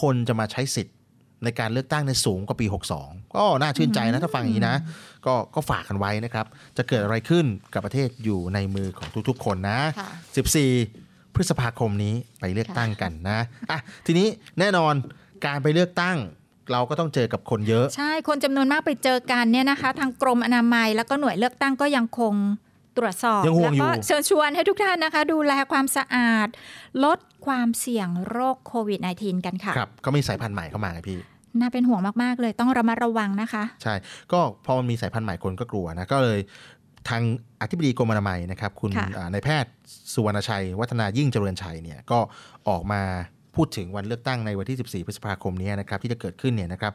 [0.00, 0.96] คนจะมาใช้สิทธิ์
[1.44, 2.66] ในการเลือกตั้งในสูงกว่าปี
[2.98, 4.76] 62 ก็น่าชื่นใจนะถ้าฟังอย่างนี้นะ
[5.26, 6.46] ก็ก็ฝากกันไว้นะครับ
[6.76, 7.44] จะเกิดอะไรขึ้น
[7.74, 10.08] กับประเทศอยู่ในมือของทุกๆ คนนะค่ะ
[10.72, 14.94] 14 พฤษภาคมนี้ไปเลือกตั้งกันนะอะทีนี้แน่นอน
[15.46, 16.16] การไปเลือกตั้ง
[16.72, 22.34] เราก็ต้องเจอกับคนเยอะ ใช่ คนจำนวนมากไปเจอกันเนี่ยนะคะ ทางกรมอนามัยแล้วก็หน่วยเลือกตั้งก็ยังคง
[22.96, 26.48] ตรวจสอบยังห่วแล้วงอยู่ก็เชิญชวนให้ทุกท่านนะคะ ดูแลความสะอาด
[27.04, 31.18] ลดความเสี่ยงโรคโควิด -19 กันค่ะครับก็มีสายพันธุ์ใหม่เข้ามาไงพี่
[31.60, 33.94] น่าเป็นห่วงมาก ๆ เลยต้องระมัดระวังนะคะ ใช่
[34.32, 36.40] ก็พอมันมีสายพันธุ์ใหม่คนก็กลัวนะ ก็เลย
[37.08, 37.22] ทาง
[37.62, 39.72] อธิบดีกรมอนามัยนะครับ คุณค่ะอ่านายแพทย์
[40.12, 42.18] สุวรรณชัย วัฒนายิ่งเจริญชัยเนี่ยก็
[42.68, 43.02] ออกมา
[43.56, 46.92] พูดถึงวันเลือกตั้งในวันที่ 14 พฤษภาคมนี้นะครับที่จะเกิดขึ้นเนี่ยนะครับ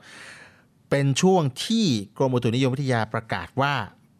[0.89, 1.85] เป็นช่วงที่
[2.17, 3.73] กรมอุตุนิยมวิทยาประกาศว่า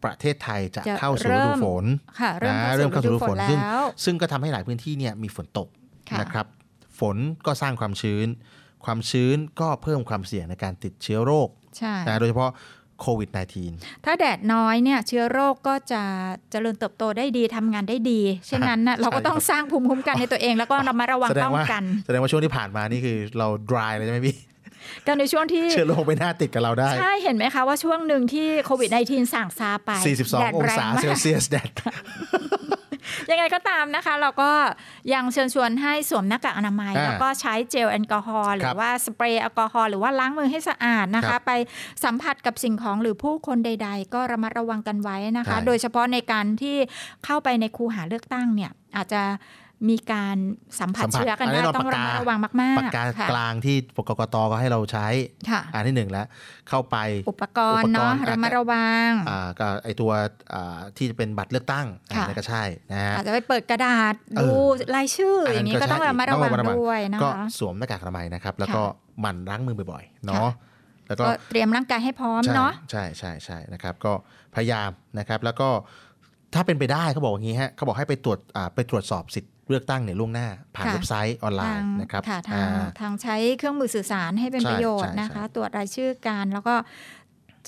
[0.04, 1.84] ประเทศไทยจะจะเข้าสู่ฤเริ่ดูมฝน
[2.20, 5.68] ค่ะเริ่มนะเข้าเริ่มสู่เข้าสู่ฤดูฝนฤดูฝนซึ่งแล้วซึ่งก็ทำให้หลายพื้นที่เนี่ยมีฝนตก
[6.10, 6.46] ค่ะนะครับ
[7.00, 8.26] ฝนก็สร้างความชื้น
[8.84, 12.50] ความชื้นก็เพิ่มความเสี่ยงในการติดเชื้อโรคใช่นะโดยเฉพาะ
[13.00, 13.30] โควิด
[13.66, 16.02] -19 ถ้าแดดน้อยเนี่ยเชื้อโรคก็จะ
[16.50, 24.36] เจริญเติบโตได้ดีทำงานได้ดีเช่นนั้นนะเราก็ต้องสร้างภูมิคุ้มกันให้ตัวเองแล้วก็ระมัดระวังแสดป้งองว่ากัน แสดงว่าช่วงที่ผ่านมานี่คือเรา dry เลยใช่ไหมพี่
[25.06, 29.90] ก็ในช่วงที่เชื้อโรคไม่น่าติดกับเราได้ ใช่เห็นไหมคะว่าช่วงหนึ่งที่โควิด -19 สั่งซาไป
[30.40, 31.70] แดด42 องแรศามกเซลเซียสแดด
[33.30, 34.50] ยังไงก็ตามนะคะ เราก็
[35.14, 41.52] ยังเชิญชวนให้สวมหน้ากากอนามัยอ่าแล้วก็ใช้เจลแอลกอฮอล์หรืครัอบว่าสเปรย์แอลกอฮอล์หรือว่าล้างมือให้สะอาดนะครัคะบไป
[42.04, 46.76] สัมผัสกับสิ่งของหรือผู้คนใด ๆ ก็ระมัดระวังกันไว้นะคะใช่โดยเฉพาะในการที่
[47.24, 49.22] เข้าไปในคูหาเลือกตั้งเนี่ยอาจจะ
[49.88, 50.36] มีการ
[50.80, 53.76] สัมผัสสัมผัสเชื้อกันอันได้นี้เราต้องปากระกามัดระวังมากปากกาๆค่ะกลางที่
[54.08, 55.06] กกตก็ให้เราใช้
[55.50, 56.26] ค่ะอันที่หนึ่งแล้ว
[56.68, 56.96] เข้าไป
[57.30, 60.10] อุปกรณ์เนาะอุปกรณ์ระมัดระวังอ่าก็ไอตัว
[60.54, 64.50] อ่าที่จะเป็นบัตรเลือกตั้งค่ะอันนี้ก็ใช่นะฮะอาจจะไปเปิดกระดาษเออดู
[64.96, 70.48] รายชื่ออย่างนี้ก็ต้องใช่ระมัดระวังต้องด้วยนะก็คะสวมหน้ากากอนามัยนะครับ แล้วก็ค่ะหมั่นล้างมือบ่อยๆเนาะ
[71.08, 74.12] แล้วก็ก็เตรียมร่างกายให้พร้อมใช่เนาะใช่ใช่ใช่นะครับ ก็
[74.54, 75.68] พยายามนะครับ แล้วก็
[76.54, 86.74] ถ้าเป็นไปได้เขาบอกอย่างนี้ฮะเขาบอกให้ไปตรวจอ่าไปตรวจสอบสิทธิ์ เลือกตั้งเนี่ยล่วงหน้า ผ่านค่ะเว็บไซต์ออนไลทางน์นะครับค่ะทาอ่งทางใช้เครื่องมือสื่อสารให้เป็นใช่ประโยชน์ใช่นะคะใช่ตรวจรายชื่อการแล้วก็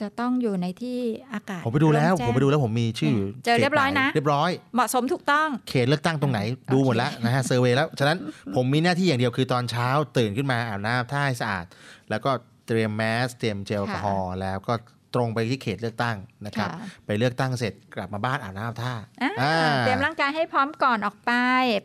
[0.01, 0.99] จะต้องอยู่ในที่
[1.35, 6.41] อากาศ ผมไปดูแล้วโงผมไปดูแล้วผมมีชื่อ เจอเรียบร้อยนะ เรียบร้อย เหมาะสมถูกต้อง เขตเลือกตั้งตรงไหน
[6.73, 8.19] ดูหมดแล้วนะฮะเซอร์เวยแล้ว ฉะนั้น
[8.55, 9.89] ผมมีหน้าที่อย่างเดียวคือตอนเช้า
[10.19, 11.65] ตื่นขึ้นมาอาบน้ำท่าให้สะอาด
[12.11, 12.31] แล้วก็
[12.67, 14.75] เตรียมแมสเตรียมเจลแอลกอฮอล์แล้วก็
[15.15, 21.33] ตรงไปที่เขตเลือกตั้งนะครับค่ะไปเลือกตั้งเสร็จกลับมาบ้านอาบน้ำอาบท่าอ่าอ่าเตรียมร่างกายให้พร้อมก่อนออกไป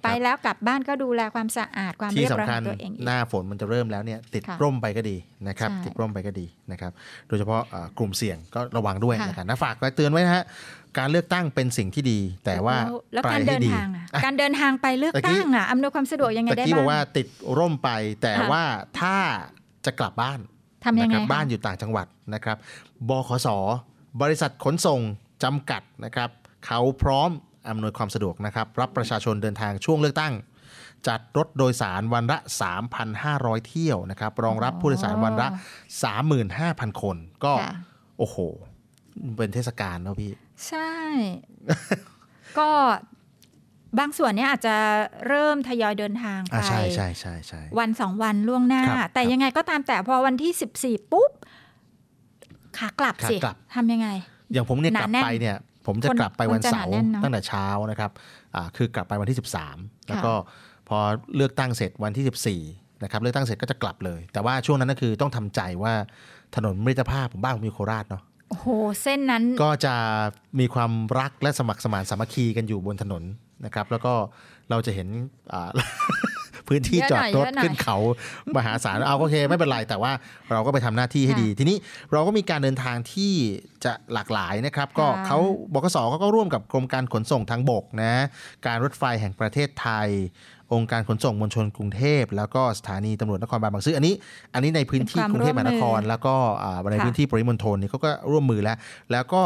[0.04, 5.18] ไปแล้วกลับบ้านก็ดูแลความสะอาดความที่เรียบร้อยสำคัขญองตัวเองอีกหน้าฝนมันจะเริ่มแล้วเนี่ยติดค่ะร่มไปก็ดี
[5.48, 6.92] นะครับใช่ติดร่มไปก็ดีนะครับ
[7.28, 10.46] โดยเฉพาะเอ่อกลุ่มเสี่ยงก็ระวังด้วยค่ะนะครับนะฝากไว้เตือนไว้นะฮะ
[10.98, 17.90] การเลือกตั้งเป็นสิ่งที่ดี แต่ว่าแล้วแล้วไปการให้เดินดีทางอะอะการเดินทางไปเลือกตะกี้ตั้งอะอำนวยความสะดวกยังไงตะได้กี้บบ้าอกว่างติดร่มไป
[18.22, 18.64] แต่ค่ะว่า
[19.00, 19.16] ถ้า
[19.86, 20.40] จะกลับบ้าน
[20.86, 22.58] ทำยังไงนะครับคะบ้านอยู่ต่างจังหวัดนะครับ
[23.10, 23.48] บขส
[24.22, 25.00] บริษัทขนส่ง
[25.44, 26.30] จำกัดนะครับ
[26.66, 27.30] เขาพร้อม
[27.70, 30.34] อำนวยความสะดวกนะครับ รับประชาชนเดินทางช่วงเลือกตั้ง
[31.08, 32.38] จัดรถโดยสารวันละ
[33.02, 35.48] 3,500 เที่ยวนะครับ รองรับผู้โดยสารวันละ
[36.26, 37.74] 35,000 คน ก็ค่ะ
[38.18, 38.38] โอ้โห
[39.38, 40.32] เป็นเทศกาลเนอะพี่
[40.68, 40.94] ใช่
[42.60, 42.70] ก็
[44.00, 44.76] บางส่วนเนี่ยอาจจะ
[45.28, 51.32] เริ่มทยอยเดินทางไปอ่าใช่ใช่ใช่ใช่วันสองวันล่วงหน้าครับแต่ยังไงก็ตามแต่พอวันที่14ปุ๊บ
[52.78, 54.08] ขากลับสิขากลับทำยังไง
[54.52, 58.12] อย่างผมเนี่ยหกนาลับแน่นไปเนี่ยผมจะคนกลับไปวันคนจะเสาหนาร์แน่นเนอะตั้งแต่เช้านะครับ
[58.56, 59.38] อ่าคือกลับไปวันที่
[59.72, 60.34] 13 แล้วก็
[60.90, 60.98] พอ
[61.36, 65.94] เลือกตั้งเสร็จวันที่ 14นะครับเลือกตั้งเสร็จก็จะกลับเลย แต่ว่าช่วงนั้นก็คือต้องทำใจว่า
[66.56, 68.68] ถนนมิตรภาพผมบ้านผมอยู่โคราชเนาะโอ้โห
[69.02, 69.96] เส้นนั้นก็จะ
[70.60, 73.24] มีความรักและสมัครสมานสามัคคีกันอยู่บนถนน
[73.66, 74.14] นะครับ แล้วก็
[74.70, 75.08] เราจะเห็น
[75.54, 75.70] อ่า
[76.70, 77.98] พื้นที่จอดรถเยอะหน่อยขึ้นเขา
[78.56, 80.12] มหาศาลเอาโอเค ไม่เป็นไร แต่ว่า
[80.52, 81.78] เราก็ไปทำหน้าที่ให้ดี ทีนี้
[82.12, 83.34] เราก็มีการเดินทางที่
[83.86, 85.40] จะหลากหลายนะครับ ก็ค่ะเขา
[85.74, 88.14] บกสเขาก็ร่วมกับกรมการขนส่งทางบกนะ
[88.66, 90.10] การรถไฟแห่งประเทศไทย
[90.74, 94.14] องค์การขนส่งมวลชนกรุงเทพ แล้วก็สถานีตำรวจนครบาลบางซื่ออันนี้
[94.54, 98.78] อันนี้ในพื้นที่เป็นความกรุงเทพมหานครร่วมมือแล้วก็อ่าในค่ะพื้นที่ปริมณฑลนี่เขาก็ร่วมมือแล้ว
[99.12, 99.44] แล้วก็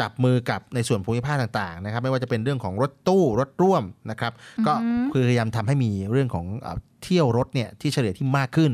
[0.00, 4.32] จับมือกับในส่วนภูมิภาคต่างๆนะครับ ไม่ว่าจะเป็นเรื่องของรถตู้รถร่วมนะครับ
[4.66, 8.72] ก็อือฮึพยายามทำให้มีเรื่องของอ่าเที่ยวรถเนี่ยที่เฉลี่ยที่มากขึ้น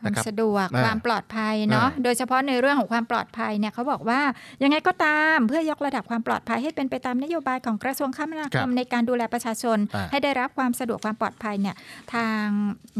[0.00, 4.20] ความนะครับสะดวกอ่าความปลอดภัยเนาะอ่าโดยเฉพาะในเรื่องของความปลอดภัยเนี่ยเขาบอกว่า
[4.62, 11.76] ยังไงก็ตามเพื่อยกระดับความปลอดภัยให้เป็นไปตามนโยบายของกระทรวงคมนาคครัมบในการดูแลประชาชนอ่าให้ได้รับความสะดวกความปลอดภัยเนี่ย
[12.14, 12.46] ทาง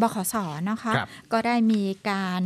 [0.00, 0.34] บขส
[0.70, 2.42] นะคะครับก็ได้มีการ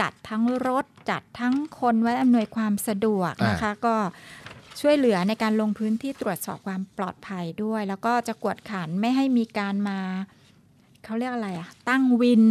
[0.00, 3.96] จัดทั้งรถจัดทั้งคนไว้อำนวยความสะดวกนะคะ ก็
[4.82, 10.00] ช่วยเหลือในการลงพื้นที่ตรวจสอบความปลอดภัยด้วย แล้วก็จะกวดขันไม่ให้มีการมา
[11.04, 12.42] เขาเรียกอะไรอะตั้งวิน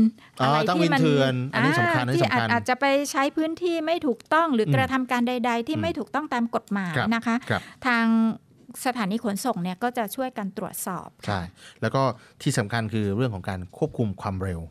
[0.42, 8.06] อ๋ออะไรตั้งที่วินมันเถื่อนอันนี้สำคัญอันนี้ที่สำคัญอาจจะไปใช้พื้นที่ไม่ถูกต้องหรืออมกระทำการใด ๆ ที่ไม่ถูกต้องตามกฎหมายครับนะคะครับทาง
[8.86, 11.40] สถานีขนส่งเนี่ยก็จะช่วยกันตรวจสอบใช่
[11.82, 12.02] แล้วก็
[12.42, 14.62] ที่สำคัญคือเรื่องของการควบคุมความเร็ว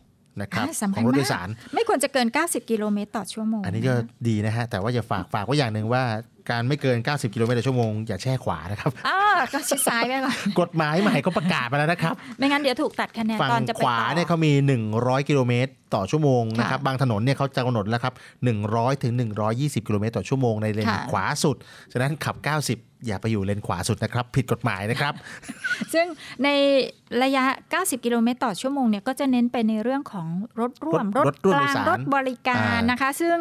[0.43, 3.95] นะครับอ่าสำขคัอญงรถมาโดกยสาร ไม่ควรจะเกิน 90 กิโลเมตรต่อชั่วโมง อันนี้ก็
[4.29, 6.03] ดีนะฮะ แต่ว่าอย่าฝากฝากไว้อย่างหนึ่งว่า
[6.51, 9.18] การไม่เกิน 90 กิโลเมตรต่อชั่วโมง อย่าแช่ขวานะครับอ่า
[9.53, 14.53] ก็ชิดซ้ายไปก่อนกฎหมายใหม่เขาประกาศมาแล้วนะครับ ไม่งั้นเดี๋ยวถูกตัดคะแนนฝั่ตอนงจะไปขวาต่อเนี่ยเขามี
[14.91, 18.14] 100 กิโลเมตร ต่อชั่วโมงนะครับค่ะบางถนนเนี่ยเขาจะกำหนดแล้วครับ
[18.59, 19.12] 100 ถึง
[19.51, 21.57] 120 กิโลเมตรต่อชั่วโมงในเลนค่ะขวาสุด
[21.93, 25.12] ฉะนั้นขับ 90 อย่าไปอยู่เลนขวาสุดนะครับ ผิดกฎหมายนะครับ
[25.95, 26.07] ซึ่ง
[26.45, 26.49] ใน
[27.22, 30.26] ระยะ 90 กิโลเมตรต่อชั่วโมงเนี่ยก็จะเน้นไปในเรื่องของ
[30.61, 33.36] รถร่วม รถรถร่วมกโดลายงสารรถบริการอ่านนะคะ ซึ่ง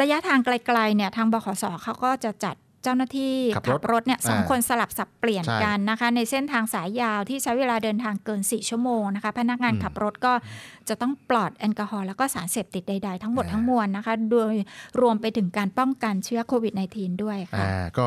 [0.00, 10.32] ระยะทางไกลๆเนี่ยทางบขสเขาก็จะจัด เจ้าหน้าที่ขับรถรถเนี่ยสองอ่าคนสลับสับเปลี่ยนใช่กันนะคะ ในเส้นทางสายยาวที่ใช้เวลาเดินทางเกิน 4 ชั่วโมงนะคะ พนักงานอืมขับรถก็
[10.88, 14.54] จะต้องปลอดแอลกอฮอล์แล้วก็สารเสพติดใด ๆ ทั้งหมดทั้งมวลนะคะ โดย
[15.00, 18.06] รวมไปถึงการป้องกันเชื้อโควิด -19 ด้วยค่ะอ่าก็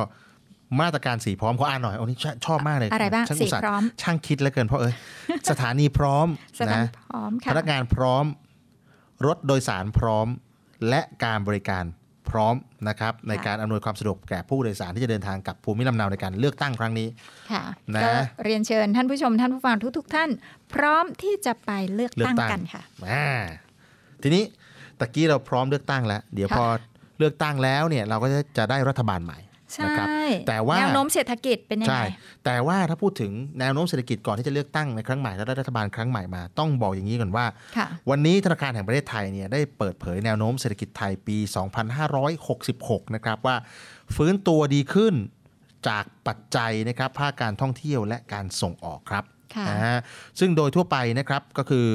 [0.80, 4.96] มาตรการสีพร้อมเขาอ่านหน่อยอันนี้ชชอบมากเลยอะไรบ้างช่อุตสีส่ห์พร้อม ช่างคิดแล้วเกินเพราะเอ้ย
[5.50, 6.28] สถานีพร้อม
[6.60, 8.26] สถานีนะพร้อมพค่ะนักงานพร้อม
[9.26, 10.28] รถโดยสารพร้อม
[10.90, 11.84] และการบริการ
[12.30, 12.56] พร้อม
[12.90, 17.08] นะครับในการอำนวยความสะดวกแก่ผู้โดยสารที่จะเดินทางกับภูมิลำเนาในการเลือกตั้งครั้งนี้
[17.52, 17.64] ค่ะ
[17.96, 18.12] นะก็
[18.44, 20.30] เรียนเชิญท่านผู้ชมท่านผู้ฟังทุก ๆ ท่าน
[20.74, 23.28] พร้อมที่จะไปเลือกเลือกตั้งตั้งกันค่ะอ่า
[24.24, 24.44] ทีนี้
[25.00, 26.66] ตะกี้เราพร้อมเลือกตั้งแล้ว เดี๋ยวค่ะพอ
[27.18, 29.43] เลือกตั้งแล้วเนี่ยเราก็จะจะได้รัฐบาลใหม่ใช่
[29.84, 30.08] นะครับ
[30.48, 32.08] แต่ว่าแนวโน้มเศรษฐกิจเป็นยังใช่ไง
[32.46, 37.46] แต่ว่าถ้าพูดถึงแนวโน้มเศรษฐกิจก่อนที่จะเลือกตั้งในครั้งใหม่และได้รัฐบาลครั้งใหม่มาต้องบอกอย่างนี้ก่อนว่า
[37.78, 41.38] ค่ะวันนี้ธนาคารแห่งประเทศไทยเนี่ยได้เปิดเผยแนวโน้มเศรษฐกิจไทยปี
[42.06, 43.56] 2566 นะครับว่า
[44.16, 45.14] ฟื้นตัวดีขึ้น
[45.88, 49.24] จากปัจจัยนะครับภาคการท่องเที่ยวและการส่งออกครับ
[49.56, 50.00] ค่ะนะฮะ
[50.40, 51.88] ซึ่งโดยทั่วไปนะครับก็คือ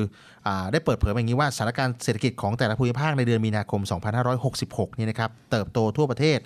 [0.47, 3.81] อาได้เปิดเผยมาอย่างนี้ว่าสถานการณ์เศรษฐกิจของแต่ละภูมิภาคในเดือนมีนาคม
[4.41, 6.39] 2566 นี่นะครับเติบโตทั่วประเทศ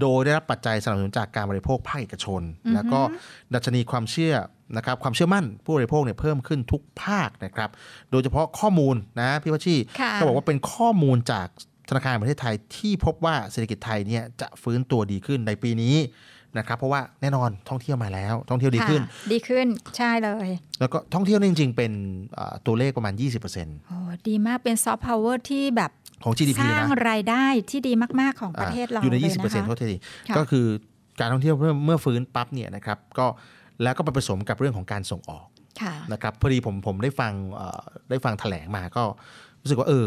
[0.00, 3.00] โดยได้รับปัจจัยสนับสนุนจากการบริโภคภาคเอกชนอือฮึแล้วก็
[3.54, 4.34] ดัชนีความเชื่อ
[4.76, 7.70] นะครับความเชื่อมั่นผู้บริโภคเนี่ยเพิ่มขึ้นทุกภาคนะครับ
[8.10, 11.48] โดยเฉพาะข้อมูลนะพี่วัชชีค่ะก็บอกว่าเป็นข้อมูลจาก
[11.88, 15.96] ธนาคารแห่งประเทศไทยที่พบว่าเศรษฐกิจไทยเนี่ยจะฟื้นตัวดีขึ้นในปีนี้
[16.58, 20.48] นะครับเพราะว่าแน่นอนท่องเที่ยวมาแล้ว ท่องเที่ยวดีขึ้นค่ะดีขึ้นใช่เลย
[20.80, 21.92] แล้วก็ท่องเที่ยวนี่จริง ๆ เป็น
[22.38, 23.14] อ่าตัวเลขประมาณ
[23.50, 23.96] 20%โอ้
[24.28, 25.90] ดีมากเป็นซอฟต์พาวเวอร์ที่แบบ
[26.24, 29.96] ของ GDP สร้างนะรายได้ที่ดีมาก ๆ ของประเทศเราอ่าอยู่ในเลยนะคะ20%โทษที
[30.28, 30.66] ค่ะก็คือ
[31.20, 33.26] การท่องเที่ยวเมื่อเมื่อฟื้นปั๊บเนี่ยนะครับก็
[33.82, 35.46] แล้วก็ไปผสมกับเรื่องของการส่งออก
[35.80, 39.02] ค่ะนะครับพอดีผมผมได้ฟังเอ่อได้ฟังแถลงมาก็
[39.62, 40.06] รู้สึกว่าเออ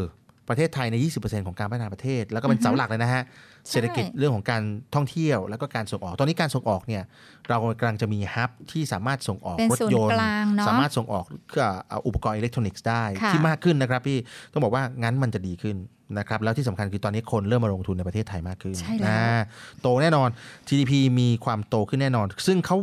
[0.49, 3.23] ประเทศไทยใน 20%ของการพัฒนาประเทศ แล้วก็เป็นอือฮึเสาหลักเลยนะฮะ
[3.69, 4.63] เศรษฐกิจเรื่องของการ
[4.95, 7.03] ท่องเที่ยว แล้วก็การส่งออก ตอนนี้การส่งออกเนี่ย
[7.49, 14.17] เรากำลังจะมีฮับที่สามารถส่งออกเป็นรถศูนยย์นกต์ลางเนาะสามารถส่งออกเครื่องเอาอุปกรณ์อิเล็กทรอนิกส์ได้ค่ะที่มากขึ้นนะครับพี่
[14.51, 15.75] ต้องบอกว่างั้นมันจะดีขึ้น
[16.17, 19.43] นะครับแล้วที่สำคัญคือตอนนี้คนเริ่มมาลงทุนในประเทศไทยมากขึ้นใช่แล้วนะ
[19.81, 20.29] โตแน่นอน
[20.67, 22.77] GDP มีความโตขึ้นแน่นอน ซึ่งเขา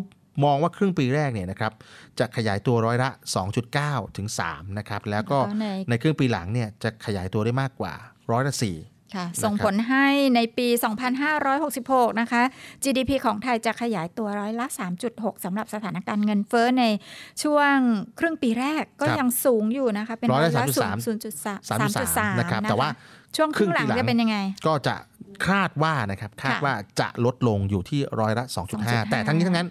[0.45, 1.73] มองว่าครึ่งปีแรกเนี่ยนะครับ
[2.19, 3.11] จะขยายตัวร้อยละ
[3.63, 7.93] 2.9 ถึง3นะครับแล้วก็แล้วก็ในในครึ่งปีหลังเนี่ยจะขยายตัวได้มากกว่า
[8.33, 10.07] ร้อยละ4 ค่ะ ส่งผลให้
[10.37, 10.69] ในปี
[11.45, 12.43] 2566 นะคะ
[12.83, 14.67] GDP ของไทยจะขยายตัวร้อยละ
[15.07, 16.85] 3.6 สำหรับสถานการณ์เงินเฟ้อใน
[17.43, 17.77] ช่วง
[18.19, 24.37] ครึ่งปีแรกก็ครับยังสูงอยู่นะคะ เป็นร้ร้ออยยละละ3.3 0.3 3.3นะครับนะแต่ว่าคะช่วงครึ่งหลังครึ่งปีหลังจะเป็นยังไง
[24.67, 24.95] ก็จะ
[25.49, 29.69] คาดว่านะครับ คาดค่ะว่าจะลดลงอยู่ที่ร้อยละ2.5 2.5 แต่ทั้งนี้ทั้งนั้น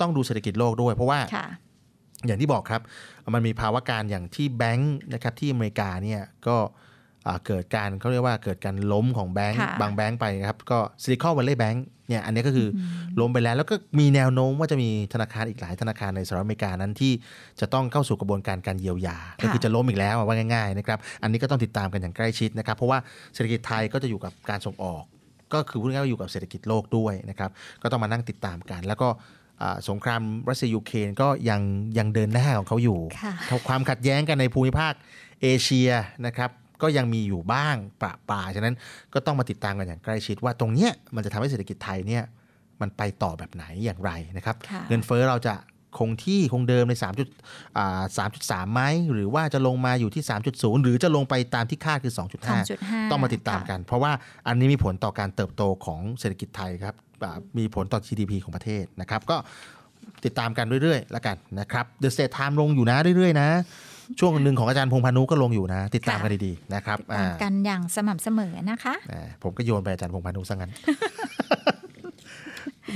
[0.00, 1.46] ต้องดูเศรษฐกิจโลกด้วย เพราะว่าค่ะ
[2.26, 2.80] อย่างที่บอกครับ
[3.34, 6.88] มันมีภาวะการอย่างที่แบงค์นะครับที่อเมริกาเนี่ยก็อ่า
[7.46, 17.12] เกิดการเขาเรียกว่าเกิดการล้มของแบงก์ค่ะบางแบงก์ไปนะครับ ก็ Silicon Valley Bank เนี่ยอันนี้ก็คืออล้มไปแล้ว แล้วก็มีแนวโน้มว่าจะมีธนาคารอีกหลายธนาคารในสหรัฐอเมริกานั้นที่
[17.60, 22.98] จะต้องเข้าสู่กระบวนการการเยียวยา ก็คือจะล้มอีกแล้วอะว่าง่ายๆนะครับอันนี้ก็ต้องติดตามกันอย่างใกล้ชิดนะครับ เพราะว่า
[23.34, 25.02] เศรษฐกิจไทยก็จะอยู่กับการส่งออก
[25.52, 27.50] ก็คือพูดง่ายๆว่าอยู่กับเศรษฐกิจโลกด้วยนะครับ
[27.82, 29.08] ก็ต้องมานั่งติดตามกัน แล้วก็
[29.62, 31.60] อ่าสงครามรัสเซียยูเครนก็ยัง
[31.98, 33.32] ยังเดินหน้าของเขาอยู่ค่ะ
[33.68, 34.92] ความขัดแย้งกันในภูมิภาค
[35.42, 35.90] เอเชีย
[36.26, 36.50] นะครับ
[36.82, 38.74] ก็ยังมีอยู่บ้างประปรายฉะนั้น
[39.14, 42.22] ก็ต้องมาติดตามกันอย่างใกล้ชิดว่าตรงเนี้ยมันจะทำให้เศรษฐกิจไทยเนี่ย
[42.80, 45.54] มันไปต่อแบบไหนอย่างไรนะครับค่ะเงินเฟ้อเราจะ
[45.98, 47.28] คงที่คงเดิมใน3จุด
[47.78, 48.02] อ่า
[48.38, 50.22] 3.3ไหมหรือว่าจะลงมาอยู่ที่
[50.52, 54.12] 3.0 หรือจะลงไปตามที่คาดคือ2.5 2.5 ต้องมาติดตามกัน เพราะว่า
[54.46, 59.36] อันนี้มีผลต่อการเติบโตของเศรษฐกิจไทยครับอ่ามีผลต่อ GDP ของประเทศนะครับ ก็
[60.24, 63.48] ติดตามกันเรื่อยๆ แล้วกันนะครับ The State Time ลงอยู่นะเรื่อยๆ นะ
[64.18, 70.72] ช่วงหนึ่งของอาจารย์พงษ์พานุก็ลงอยู่นะ ติดตามกันดีๆนะครับตามกันอย่างสม่ำเสมอนะคะอ่าผมก็โยนไปอาจารย์พงษ์พานุซะงั้น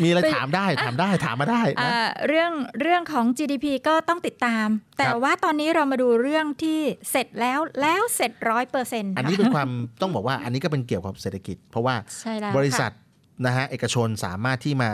[0.03, 14.91] มีอะไรถามได้ถามได้ถามมาได้นะอ่าเรื่องเรื่องของ GDP ก็ต้องติดตาม แต่ครับว่าตอนนี้เรามาดูเรื่องที่เสร็จแล้วแล้วเสร็จร้อยเปอร์เซ็นต์อันนี้เป็นความต้องบอกว่าอันนี้ก็เป็นเกี่ยวกับเศรษฐกิจ เพราะว่าใช่แล้วบริษัทค่ะนะฮะเอกชนสามารถที่มา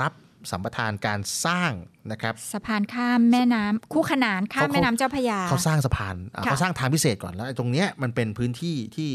[0.00, 0.12] รับ
[0.50, 1.72] สัมปทานการสร้าง
[2.10, 9.10] นะครับสะพานข้ามแม่น้ำคู่ขนานข้ามเขาแม่น้ำเจ้าพระยาเขาสร้างสะพานอะค่ะเขาสร้างทางพิเศษก่อนแล้วไอ้ตรงเนี้ยมันเป็นพื้นที่ที่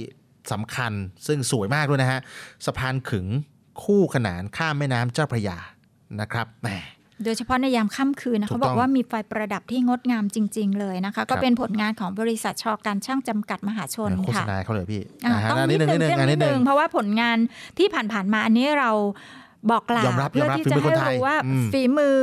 [0.51, 0.91] สำคัญ
[1.27, 2.19] ซึ่งสวยมากด้วยนะฮะ
[2.65, 3.27] สะพานขึง
[3.83, 5.57] คู่ขนานข้ามแม่น้ำเจ้าพระยา
[6.21, 6.69] นะครับแหม
[7.23, 17.37] โดยเฉพาะในยามค่ำคืนนะถูกเขาบต้อองกว่ามีไฟประดับที่งดงามจริง ๆ เลยนะคะ ก็เป็นผลงานของบริษัทชอการช่างจำกัดมหาชนโฆษค่ะณาเขาเลยพี่อะาฮะต้องอันิดนึงนิดนึงเรื่องอันนินิดดนึนึงงเพราะว่าผลงาน
[17.77, 18.91] ที่ผ่านๆมาอันนี้เรา
[19.71, 22.19] บอกกล่าวยอมรับเพื่อยอมรับที่ฝีจะมือให้คนไทยรู้ว่าอืมฝีมือ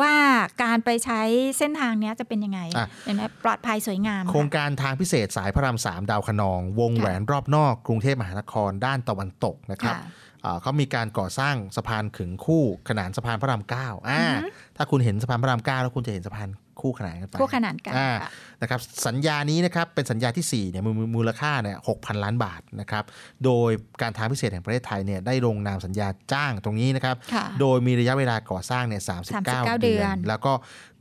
[0.00, 0.14] ว่า
[0.62, 1.20] การไปใช้
[1.58, 10.02] เส้นทางเนี้ยจะเป็นยังไงอะอย่างไรปลอดภัยสวยงาม โครงการทางพิเศษสายพระรามสามดาวคะนอง วงแหวนรอบนอกกรุงเทพมหานครด้านตะวันตกนะครับค่ะ
[10.44, 16.48] อ่าเขามีการก่อสร้างสะพานขึงคู่ขนานสะพานพระรามเก้าอ่าอือฮึถ้าคุณเห็นสะพานพระรามเก้าแล้วคุณจะเห็นสะพาน
[16.80, 18.30] คู่ขนานกันไปคู่ขนานกันอ่าค่ะ
[18.62, 23.04] นะครับสัญญานี้นะครับเป็นสัญญาที่4เนี่ยมูลมูลค่าเนี่ยหกพันล้านบาทนะครับ
[23.44, 23.70] โดย
[24.00, 30.52] การทางพิเศษแห่งประเทศไทยเนี่ยได้ลงนามสัญญาจ้างตรงนี้นะครับค่ะโดยมีระยะเวลาก่อสร้างเนี่ย39 39เดืเดืออนนแล้วก็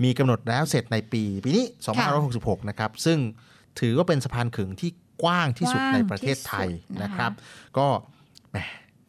[0.04, 1.66] มีกำหนดแล้วเสร็จในปี ปีนี้
[2.18, 3.18] 2566นะครับซึ่ง
[3.80, 4.92] ถือว่าเป็นสะพานขึงที่
[5.24, 7.32] กว้างที่สุดกว้างในประเทศไทยที่สุดนะคะนะครับ
[7.78, 7.88] ก็
[8.52, 8.58] แหม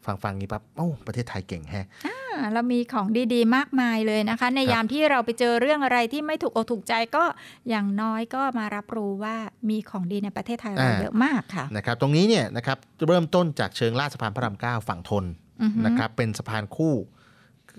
[0.05, 2.17] ฟังฟังนี้ปั๊บโอ้ประเทศไทยเก่งแฮะอ่า
[2.53, 7.23] เรามีของดีๆ มากมายเลยนะคะ ในยามที่เราไปเจอเรื่องอะไรที่ไม่ถูกอกถูกใจก็
[7.69, 9.35] อย่างน้อยก็มารับรู้ว่า
[9.69, 12.77] มีของดีในประเทศไทยเราอ่าเยอะมากค่ะนะครับตรงนี้เนี่ยนะครับ
[13.07, 15.25] เริ่มต้นจากเชิงลาดสะพานพระรามเก้าฝั่งทน
[15.61, 16.93] อือฮึนะครับเป็นสะพานคู่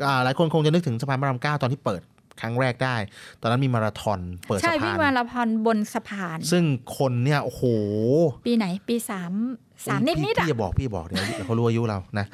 [0.05, 2.03] อ่าหลายคนคงจะนึกถึงสะพานพระรามเก้าตอนที่เปิด
[2.41, 2.97] ครั้งแรกได้
[3.41, 6.65] ตอนนั้นมีมาราธอนเปิดใช่สะวิ่พางนมาราธอนบนสะพาน ซึ่ง
[6.99, 7.63] คนเนี่ยโอ้โห
[8.47, 9.33] ปีไหนปีสาม
[9.87, 12.27] สามนิดนิดพี่ๆอะพี่อย่าบอกพี่อย่าบอกเดี๋ยวเดี๋ยวเขารู้อายุเรานะ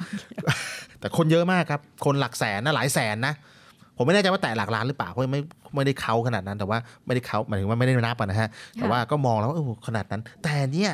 [0.99, 3.33] แต่คนเยอะมากครับ คนหลักแสนนะหลายแสนนะ
[3.97, 5.39] ผมไม่แน่ใจว่าแตะหลักล้านหรือเปล่าเพราะไม่
[5.75, 10.91] ไม่ได้เขาขนาดนั้นแต่ว่าไม่ได้เขาหมายถึงว่าไม่ได้นับอะนะฮะ แต่ว่าก็มองแล้วว่าเออขนาดนั้น แต่เนี่ย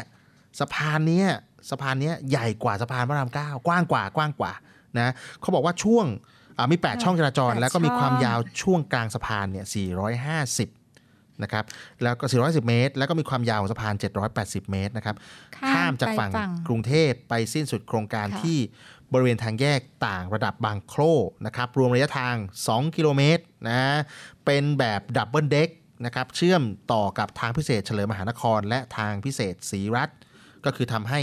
[0.59, 1.27] สะพานเนี้ย
[1.69, 4.51] สะพานเนี้ยใหญ่กว่าสะพานพระรามเก้ากว้างกว่ากว้างกว่า
[4.97, 6.05] นะเขาบอกว่าช่วง
[6.57, 9.65] อ่ามี 8 ช่องจราจรแปดแล้วก็มีความช่องยาวช่วงกลางสะพานเนี่ย
[10.25, 10.78] 450
[11.43, 11.63] นะครับ
[12.03, 13.93] แล้วก็ 410 เมตร แล้วก็มีความยาวของสะพาน
[14.33, 15.15] 780 เมตรนะครับ
[15.73, 18.57] ข้ามจากฝั่งไปฝั่งกรุงเทพไปสิ้นสุดโครงการค่ะที่
[19.13, 21.01] บริเวณทางแยกต่างระดับบางโคร
[21.45, 22.35] นะครับรวมระยะทาง
[22.67, 23.79] 2 กิโลเมตรนะ
[24.45, 25.69] เป็นแบบดับเบิลเด็ก
[26.05, 26.61] นะครับเชื่อม
[26.93, 30.09] ต่อกับทางพิเศษเฉลิมมหานคร และทางพิเศษศรีรัฐ
[30.65, 31.19] ก็คือทำให้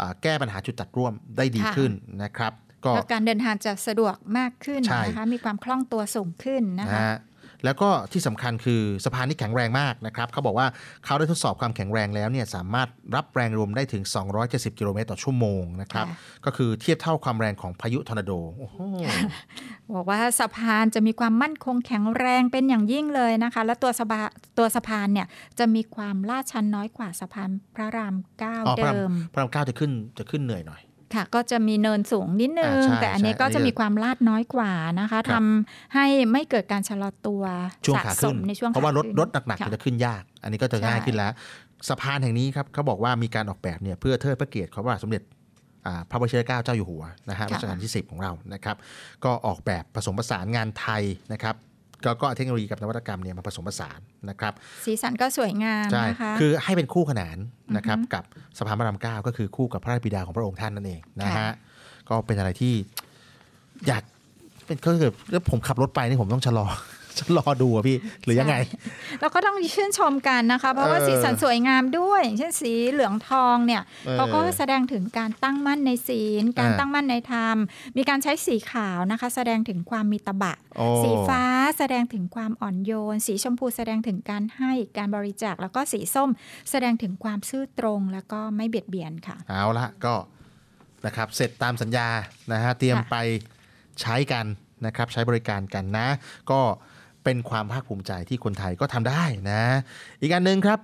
[0.00, 1.92] อ่าแก้ปัญหาจุดตัดร่วมได้ดีค่ะขึ้น
[2.22, 2.52] นะครับ
[2.84, 7.16] ก็แล้วการเดินทางจะสะดวกมากขึ้นใช่นะคะมีความคล่องตัวสูงขึ้นนะนะคะฮะ
[7.64, 10.66] แล้วก็ที่สำคัญคือสะพานนี้แข็งแรงมากนะครับเขาบอกว่า
[11.04, 14.02] เขาได้ทดสอบความแข็งแรงแล้วเนี่ยสามารถรับแรงลมได้ถึง
[14.40, 18.78] 270 กิโลเมตรต่อชั่วโมงนะครับค่ะก็คือเทียบเท่าความแรงของพายุทอร์นาโดโอ้โห
[19.94, 25.26] บอกว่าสะพานจะมีความมั่นคงแข็งแรงเป็นอย่างยิ่งเลยนะคะ และตัวสะพานตัวสะพานเนี่ย
[25.58, 30.80] จะมีความลาดชันน้อยกว่าสะพานพระรามเก้าอ๋อพระรามเดิมพระรามเก้าจะขึ้นจะขึ้นเหนื่อยหน่อย
[31.14, 35.44] ค่ะก็จะมีเนินสูงนิดนึงอ่าใช่แต่อันนี้ใช่ก็อันนี้จะมีความลาดน้อยกว่านะคะครัทำบ
[35.94, 37.42] ให้ไม่เกิดการชะลอตัว
[37.86, 41.32] ช่วงสะขาสขึ้นมในช่วงเพราะว่ารถขขึ้นรถหนักๆค่ะมันจะขึ้นยาก อันนี้ก็จะใช่ง่ายขึ้นแล้ว
[41.88, 45.22] สะพานแห่งนี้ครับเขาบอกว่ามีการออกแบบเนี่ยเพื่อเทิดพระเกียรติของพระบาทสมเด็จ
[45.86, 48.76] อ่าพระบรมเกล้าเจ้าอยู่หัวนะฮะค่ะรัชกาลที่ 10 ของเรานะครับ
[49.24, 51.02] ก็ออกแบบผสมผสานงานไทย
[51.32, 51.54] นะครับ
[52.04, 53.98] ก็ก็เอาเทคโนโลยีกับนวัตกรรมเนี่ยมาผสมผสาน
[54.28, 54.52] นะครับ
[54.84, 57.36] สีสันก็สวยงามใช่นะคะคือให้เป็นคู่ขนาน
[57.76, 58.24] นะครับอือฮึกับ
[58.58, 61.52] สะพานพระรามเก้าก็คือคู่กับพระราชบิดาของพระองค์ท่านนั่นเองนะค่ะฮะ
[62.08, 62.74] ก็เป็นอะไรที่
[63.86, 64.02] อยาก
[64.66, 67.01] เป็นก็คือแล้วผมขับรถไปนี่ผมต้องชะลอฉัน
[67.38, 68.56] รอดูอะพี่หรือยังไง
[69.20, 77.56] แล้วก็ต้องชื่นชมกันนะคะ เพราะว่าเออสีสันสวยงามด้วยอย่างเช่นสีเหลืองทองเนี่ยเออเขาก็แสดงถึงการตั้งมั่นในศีล การอ่าตั้งมั่นในธรรม
[77.96, 81.42] มีการใช้สีขาวนะคะ แสดงถึงความมีตบะโอ้สีฟ้า
[81.78, 86.30] แสดงถึงความอ่อนโยน สีชมพูแสดงถึงการให้การบริจาคแล้วก็สีส้ม
[86.70, 90.14] แสดงถึงความซื่อตรงแล้วก็ไม่เบียดเบียนค่ะ เอาละก็
[91.06, 92.08] นะครับเสร็จตามสัญญา
[92.52, 93.16] นะฮะเตรียมค่ะไป
[94.00, 94.46] ใช้กัน
[94.86, 96.08] นะครับใช้บริการกันนะ
[96.50, 96.60] ก็
[97.24, 99.62] เป็นความภาคภูมิใจที่คนไทยก็ทำได้นะ
[100.20, 100.78] อีกอันหนึ่งครับ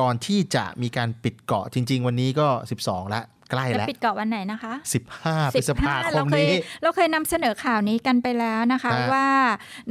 [0.00, 2.48] ก่อนที่จะมีการปิดเกาะจริง ๆ วันนี้ก็
[2.80, 4.72] 12 ละใกล้จะแล้วปิดเกาะวันไหนนะคะ
[5.12, 9.28] 15พฤษภาคเรามเคยนี้ เราเคยนำเสนอข่าวนี้กันไปแล้วนะคะฮะว่า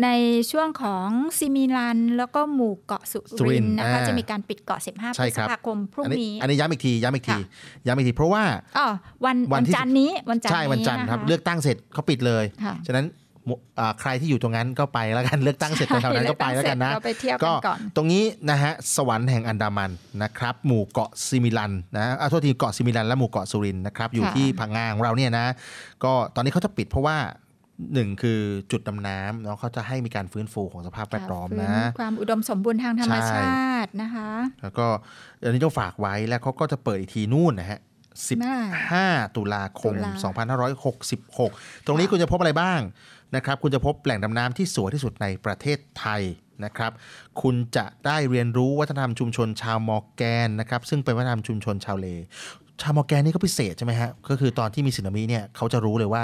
[0.04, 0.10] ใน
[0.52, 7.38] ช่วงของซิมิลัน แล้วก็หมู่เกาะสุสุริรินนทร์ทร์นะคะอ่าจะมีการปิดเกาะ 15พใช่ฤคษรับภาคมพรุ่งอันนี้นี้ อันนี้ย้ำอีกทีย้ำอีกที
[7.88, 8.44] ย้ำอีกทีเพราะว่า
[8.78, 8.88] อ๋อ
[9.26, 13.29] วันวัวันนที่จันทร์นี้วันจันทร์ใช่วันจันทร์ครับะะเลือกตั้งเสร็จเขาปิดเลยค่ะฉะนั้นหมู่อ่า
[14.02, 19.92] ใครที่อยู่ตรงนั้นก็ไปแล้วกันเลือกตั้งเสร็จแถวๆนั้นก็ไปแล้วกันนะเราไปเที่ยวกันก่อนตรงนี้นะฮะสวรรค์แห่งอันดามัน
[20.24, 25.48] นะครับ หมู่เกาะซิมิลันนะอ่าโทษทีเกาะซิมิลันและหมู่เกาะสุรินทร์นะครับอยู่ค่ะที่พังงาของเราเนี่ยนะ
[26.04, 27.18] ก็ตอนนี้เขาจะปิดเพราะว่า
[27.94, 28.40] หนึ่งคือ
[28.72, 34.30] จุดดำน้ำเนาะเขาจะให้มีการฟื้นฟูของสภาพแวดล้อมฟื้นะ ความอุดมสมบูรณ์ทางธรรมใช่ชาตินะคะ
[34.62, 34.86] แล้วก็
[35.42, 37.80] อันนี้ต้องฝากไว้แล้วเขาก็จะเปิดอีกทีนู่นนะฮะ
[38.60, 40.12] 15 ตุลาคมตุลา
[41.20, 42.80] 2566 ตรงนี้คุณจะพบอะไรบ้าง
[43.36, 46.22] นะครับคุณจะพบแหล่งดำน้ำที่สวยที่สุดในประเทศไทย
[46.66, 46.92] นะครับ
[47.42, 52.08] คุณจะได้เรียนรู้วัฒนธรรมชุมชนชาวมอร์แกนนะครับซึ่งเป็นวัฒนธรรมชุมชนชาวเล
[52.82, 56.24] ชาวมอร์แกนนี่ก็พิเศษใช่ไหมฮะก็คือตอนที่มีสึนามิเนี่ยเขาจะรู้เลยว่า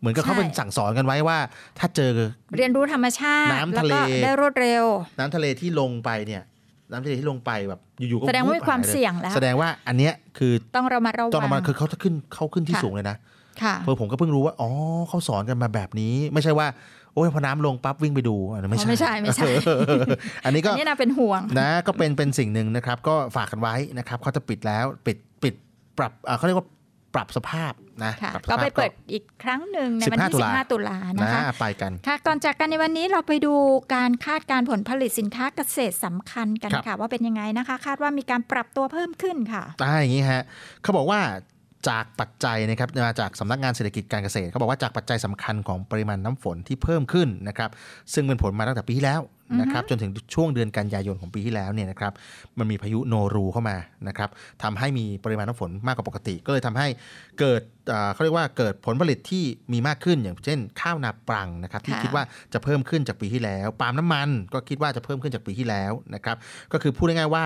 [0.00, 1.38] เหมือนกับเขาเป็นสั่งสอนกันไว้ว่า
[1.78, 2.10] ถ้าเจอ
[2.56, 4.84] เรียนรู้ธรรมชาติน้ำแล้วทะเลก็ได้รวดเร็ว
[5.18, 6.42] น้ำทะเลที่ลงไปเนี่ย
[6.90, 13.37] น้ำทะเลที่ลงไปแบบอยู่ๆก็แสดงว่ามีความหยลเสี่ยงแล้วแสดงว่าอันเนี้ยคือต้องระมัดระวังต้องระมัดคือเขาจะขึ้นเขาขึ้นที่ค่ะสูงเลยนะค่ะ
[13.84, 14.70] เพอผมก็เพิ่งรู้ว่า อ๋อ
[15.08, 16.66] เขาสอนกันมาแบบนี้ ไม่ใช่ว่า
[17.14, 20.02] โอ้ยพอน้ำลงปั๊บวิ่งไปดูอันนั้นไม่อ๋อไม่ใช่ ไม่ใช่เออ
[20.44, 25.54] อันนี้ก็อันนี้น่าเป็นห่วงนะก็เป็นเป็นสิ่งหนึ่งนะครับ ก็ฝากกันไว้นะครับเขาจะปิดแล้วปิดปิด
[25.98, 26.66] ปรับอ่าเขาเรียกว่า
[27.14, 27.72] ปรับสภาพ
[28.04, 33.54] นะค่ะปรับสก็ภาพไปเปิดอีกครั้งหนึ่งในวันที่15 15 ตุลานะคะไปกันค่ะก่อนจากกันในวันนี้เราไปดู
[33.94, 40.42] การคาดการณ์ผลผลิตสินค้าเกษตรสำคัญกันครับค่ะ ว่าเป็นยังไงนะคะ คาดว่ามีการปรับตัวเพิ่มขึ้นค่ะอ่าอย่างนี้ฮะ
[40.82, 41.20] เขาบอกว่า
[41.88, 47.70] จากปัจจัยนะครับมาจากสำนักงานเศรษฐกิจการเกษตรเขาบอกว่าจากปัจจัยสำคัญของปริมาณน้ำฝนที่เพิ่มขึ้นนะครับ
[48.14, 49.22] ซึ่งเป็นผลมาตั้งแต่ปีที่แล้ว
[49.60, 52.12] นะครับจนถึงช่วงเดือนกันยายนของปีที่แล้วเนี่ยนะครับ
[52.58, 53.76] มันมีพายุโนรูเข้ามา
[54.08, 54.30] นะครับ
[54.62, 56.86] ทำให้มีปริมาณน้ำฝนมากกว่าปกติ ก็เลยทำให้
[57.40, 57.62] เกิด
[57.92, 66.36] อ่าเขาเรียกว่าเกิดผลผลิตที่มีมากขึ้นอย่างเช่น ข้าวนาปรังนะครับที่ค่ะคิดว่าจะเพิ่มขึ้นจากปีที่แล้วปาล์มน้ำมันก็คิดว่าจะเพิ่มขึ้นจากปีที่แล้วนะครับ
[66.72, 67.44] ก็คือพูดง่ายๆว่า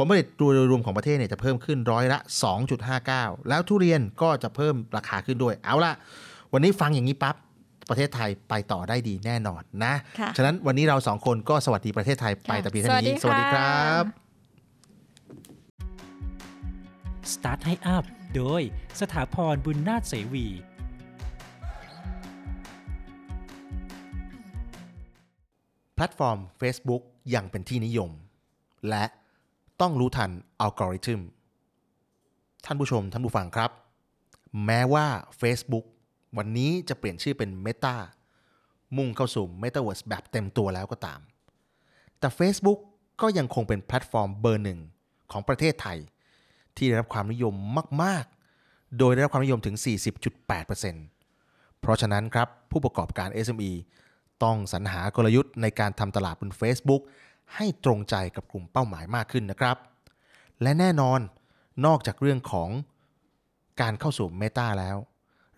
[0.00, 2.18] ผลผลิตโดยรวมของประเทศเนี่ยจะเพิ่มขึ้นร้อยละ
[2.82, 5.92] 2.59 แล้วทุเรียนก็จะเพิ่มราคาขึ้นด้วย เอาละ
[6.52, 7.36] วันนี้ฟังอย่างนี้ปั๊บ
[7.88, 14.04] ประเทศไทยไปต่อได้ดีแน่นอนนะค่ะฉะนั้นวันนี้เราสองคนก็สวัสดีประเทศไทยไปแต่เพียงเท่านี้ สวัสดีค่ะครับ
[17.32, 18.04] Start ให้อัพ
[18.36, 18.62] โดย
[19.00, 20.46] สถาพรบุญนาถเสวี
[25.94, 27.02] แพลตฟอร์ม Facebook
[27.34, 28.10] ยังเป็นที่นิยม
[28.90, 29.04] และ
[29.80, 31.20] ต้องรู้ทันอัลกอริทึม
[32.64, 33.70] ท่านผู้ชม ท่านผู้ฟังครับ
[34.66, 35.06] แม้ว่า
[35.40, 35.84] Facebook
[36.38, 37.96] วันนี้จะเปลี่ยนชื่อเป็น Meta
[38.96, 41.20] มุ่งเข้าสู่ Metaverse แบบเต็มตัวแล้วก็ตาม
[42.18, 42.78] แต่ Facebook
[43.20, 44.80] ก็ยังคงเป็นแพลตฟอร์มเบอร์หนึ่ง
[45.32, 45.98] ของประเทศไทย
[46.76, 47.54] ที่ได้รับความนิยม
[48.02, 48.24] มาก
[48.60, 49.76] ๆ โดยได้รับความนิยมถึง
[50.58, 53.72] 40.8%เพราะฉะนั้นครับ ผู้ประกอบการ SME
[54.42, 57.02] ต้องสรรหากลยุทธ์ในการทำตลาดบน Facebook
[57.54, 59.76] ให้ตรงใจกับกลุ่มเป้าหมายมากขึ้นนะครับ
[60.62, 61.20] และแน่นอน
[61.86, 62.70] นอกจากเรื่องของ
[63.80, 64.96] การเข้าสู่ Meta แล้ว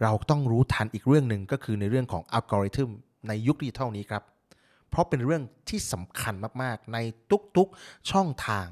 [0.03, 2.91] เราต้องรู้ทันอีกเรื่องหนึ่งก็คือในเรื่องของอัลกอริทึม
[3.29, 4.23] ในยุคดิจิทัลนี้ครับ
[4.89, 6.99] เพราะเป็นเรื่องที่สำคัญมากๆ ใน
[7.57, 8.67] ทุกๆช่องทาง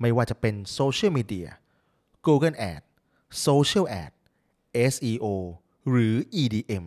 [0.00, 1.48] ไม่ว่าจะเป็นโซเชียลมีเดีย
[2.26, 2.82] Google Ad
[3.46, 4.12] Social Ad
[4.92, 5.26] SEO
[5.88, 6.84] หรือ EDM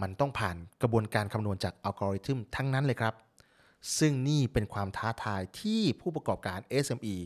[0.00, 3.14] มันต้องผ่านกระบวนการคำนวณจากอัลกอริทึมทั้งนั้นเลยครับ
[3.98, 7.16] ซึ่งนี่เป็นความท้าทายที่ผู้ประกอบการ SME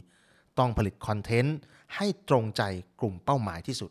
[0.58, 1.56] ต้องผลิตคอนเทนต์
[1.94, 2.62] ให้ตรงใจ
[3.00, 3.90] กลุ่มเป้าหมายที่สุด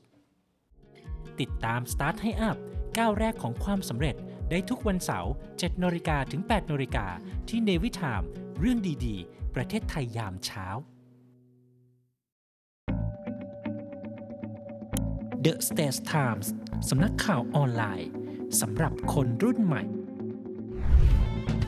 [1.40, 2.58] ติดตาม Start ให้อัพ
[2.98, 4.16] ก้าวแรกของความสำเร็จ
[4.50, 7.06] ได้ทุกวันเสาร์7นาฬิกาถึง8นาฬิกา
[7.50, 8.22] ที่เนวิทาม
[8.60, 10.68] เรื่องดีๆ ประเทศไทยยามเช้า
[15.46, 16.48] The States Times
[16.90, 18.10] สำนักข่าวออนไลน์
[18.62, 19.84] สำหรับคนรุ่นใหม่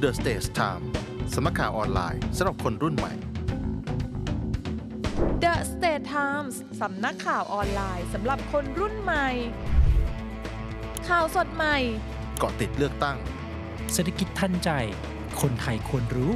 [0.05, 0.83] The Stage Time
[1.33, 3.13] สำนักข่าวออนไลน์สำหรับคนรุ่นใหม่
[5.43, 9.27] The State Times สำนักข่าวออนไลน์สำหรับคนรุ่นใหม่
[11.09, 11.77] ข่าวสดใหม่
[12.39, 13.17] เกาะติดเลือกตั้ง
[13.93, 14.69] เศรษฐกิจทันใจ
[15.41, 16.31] คนไทยควรรู้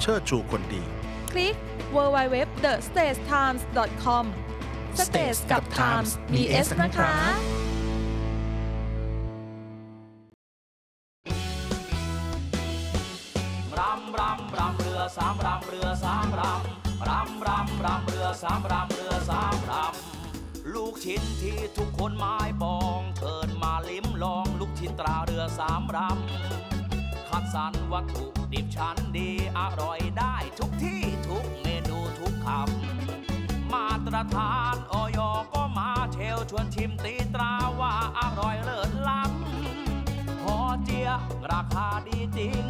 [0.00, 0.82] เชิดชูคนดี
[1.30, 1.54] คลิก
[1.96, 4.24] www.thestagetimes.com
[5.06, 7.12] Stage กับ Times มี S นะคะ
[15.16, 35.18] สามรำเรือสามรำรำรำรำเรือสามรำเรือสามรำลูกชิ้นที่ทุกคนหมายปองเชิญมาลิ้มลองลูกชิ้นตราเรือสามรำคัดสรรวัตถุดิบชั้นดีอร่อยได้ทุกที่ทุกเมนูทุกคำมาตรฐานออย
[35.54, 41.08] ก็มาเชลชวนชิมตีตราว่าอร่อยเลิศล้ำหอเจีย
[41.52, 42.64] ราคาดีจริง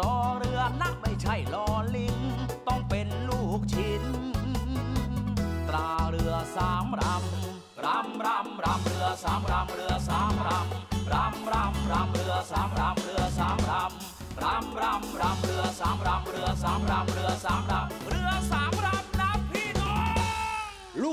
[0.00, 1.66] รอเรือนะไม่ใช่ลอ
[1.96, 2.16] ลิง
[2.68, 4.04] ต้องเป็นลูกชิ้น
[5.68, 18.25] ตราเรือสามรำรำรำรำเรือสามรำเรือสามรำรำรำรำเรือสามรำเรือสามรำรำรำรำเรือสามรำเรือสามรำเรือสามรำเรือ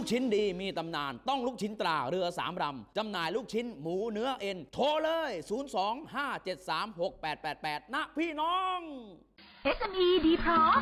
[0.03, 5.31] กชิ้นดีมีตำนาน ต้องลูกชิ้นตราเรือสามลำจำหน่ายลูกชิ้นหมูเนื้อเอ็น โทรเลย
[7.81, 8.79] 025736888 นะพี่น้อง
[9.77, 10.81] SME ดีพร้อม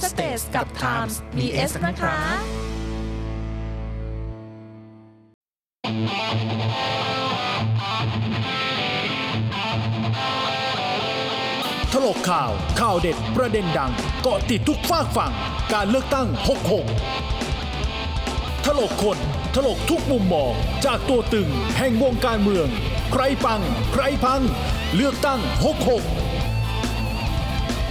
[0.00, 2.16] www.thestagetimes.com Stage กับ Times มี S นะคะ
[11.92, 13.92] ถลกข่าว ข่าวเด็ด ประเด็นดัง
[14.22, 15.32] เกาะติดทุกฝากฝั่ง
[15.72, 16.26] การเลือกตั้ง
[17.46, 19.18] 66 ถลกคน
[19.54, 20.52] ถลกทุกมุมมอง
[20.84, 21.48] จากตัวตึง
[21.78, 22.66] แห่งวงการเมือง
[23.12, 23.60] ใครปัง
[23.92, 24.40] ใครพัง
[24.96, 25.40] เลือกตั้ง
[25.84, 26.29] 66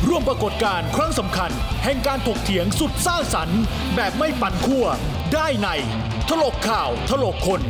[0.07, 1.51] ร่วมปรากฏการณ์ครั้งสำคัญ
[1.83, 3.61] แห่งการถกเถียงสุดสร้างสรรค์
[3.95, 4.85] แบบไม่ปั่นขั้ว
[5.33, 5.69] ได้ใน
[6.29, 7.61] ถลกข่าวถลกคน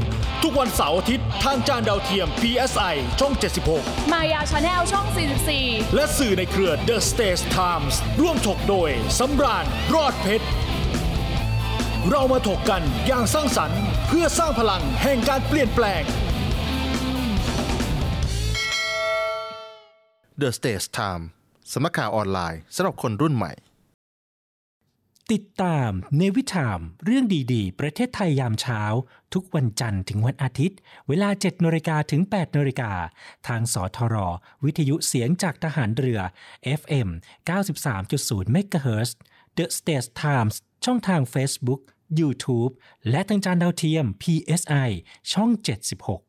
[0.43, 3.34] ทุกวันเสาร์อาทิตย์ทางจานดาวเทียม PSI ช่อง
[3.73, 5.05] 76 มายาชาแนลช่อง
[5.51, 10.45] 44 และสื่อในเครือ The Stage Times ร่วมถกโดยสำราญรอดเพชร
[12.09, 16.03] เรามาถกกันอย่างสร้างสรรค์ เพื่อสร้างพลังแห่งการเปลี่ยนแปลง
[20.41, 21.23] The Stage Time
[21.74, 23.51] สำนักข่าวออนไลน์สำหรับคนรุ่นใหม่
[25.32, 28.82] ติดตามเนวิทาม เรื่องดีๆ ประเทศไทยยามเช้า
[29.34, 32.91] ทุกวันจันทร์ถึงวันอาทิตย์ เวลา7นาฬิกาถึง8นาฬิกา
[33.47, 34.15] ทางสทร
[34.63, 36.20] วิทยุเสียงจากทหารเรือ
[36.80, 37.09] FM
[37.88, 39.09] 93.0 MHz
[39.57, 40.55] The States Times
[40.86, 41.82] ช่องทาง Facebook
[42.20, 42.72] YouTube
[43.09, 44.89] และทางจานดาวเทียม PSI
[45.34, 45.49] ช่อง
[45.97, 46.28] 76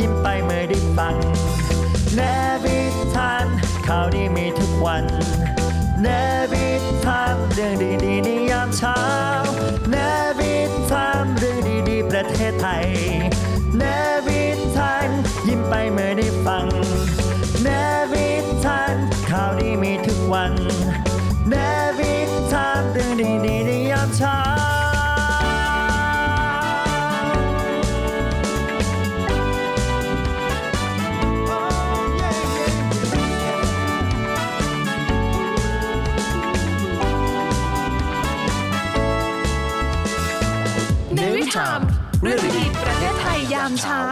[0.00, 1.14] ยิ้มไปเมื่อได้ฟัง
[2.14, 2.20] เน
[2.64, 2.78] วิ
[3.14, 3.46] ทัน
[3.86, 5.04] ข่าวดีมีทุกวัน
[6.02, 6.06] เน
[6.52, 6.66] วิ
[7.04, 7.90] ทันเรื่องดี
[42.22, 44.02] เรื่องดีประเทศไทยยามเช้า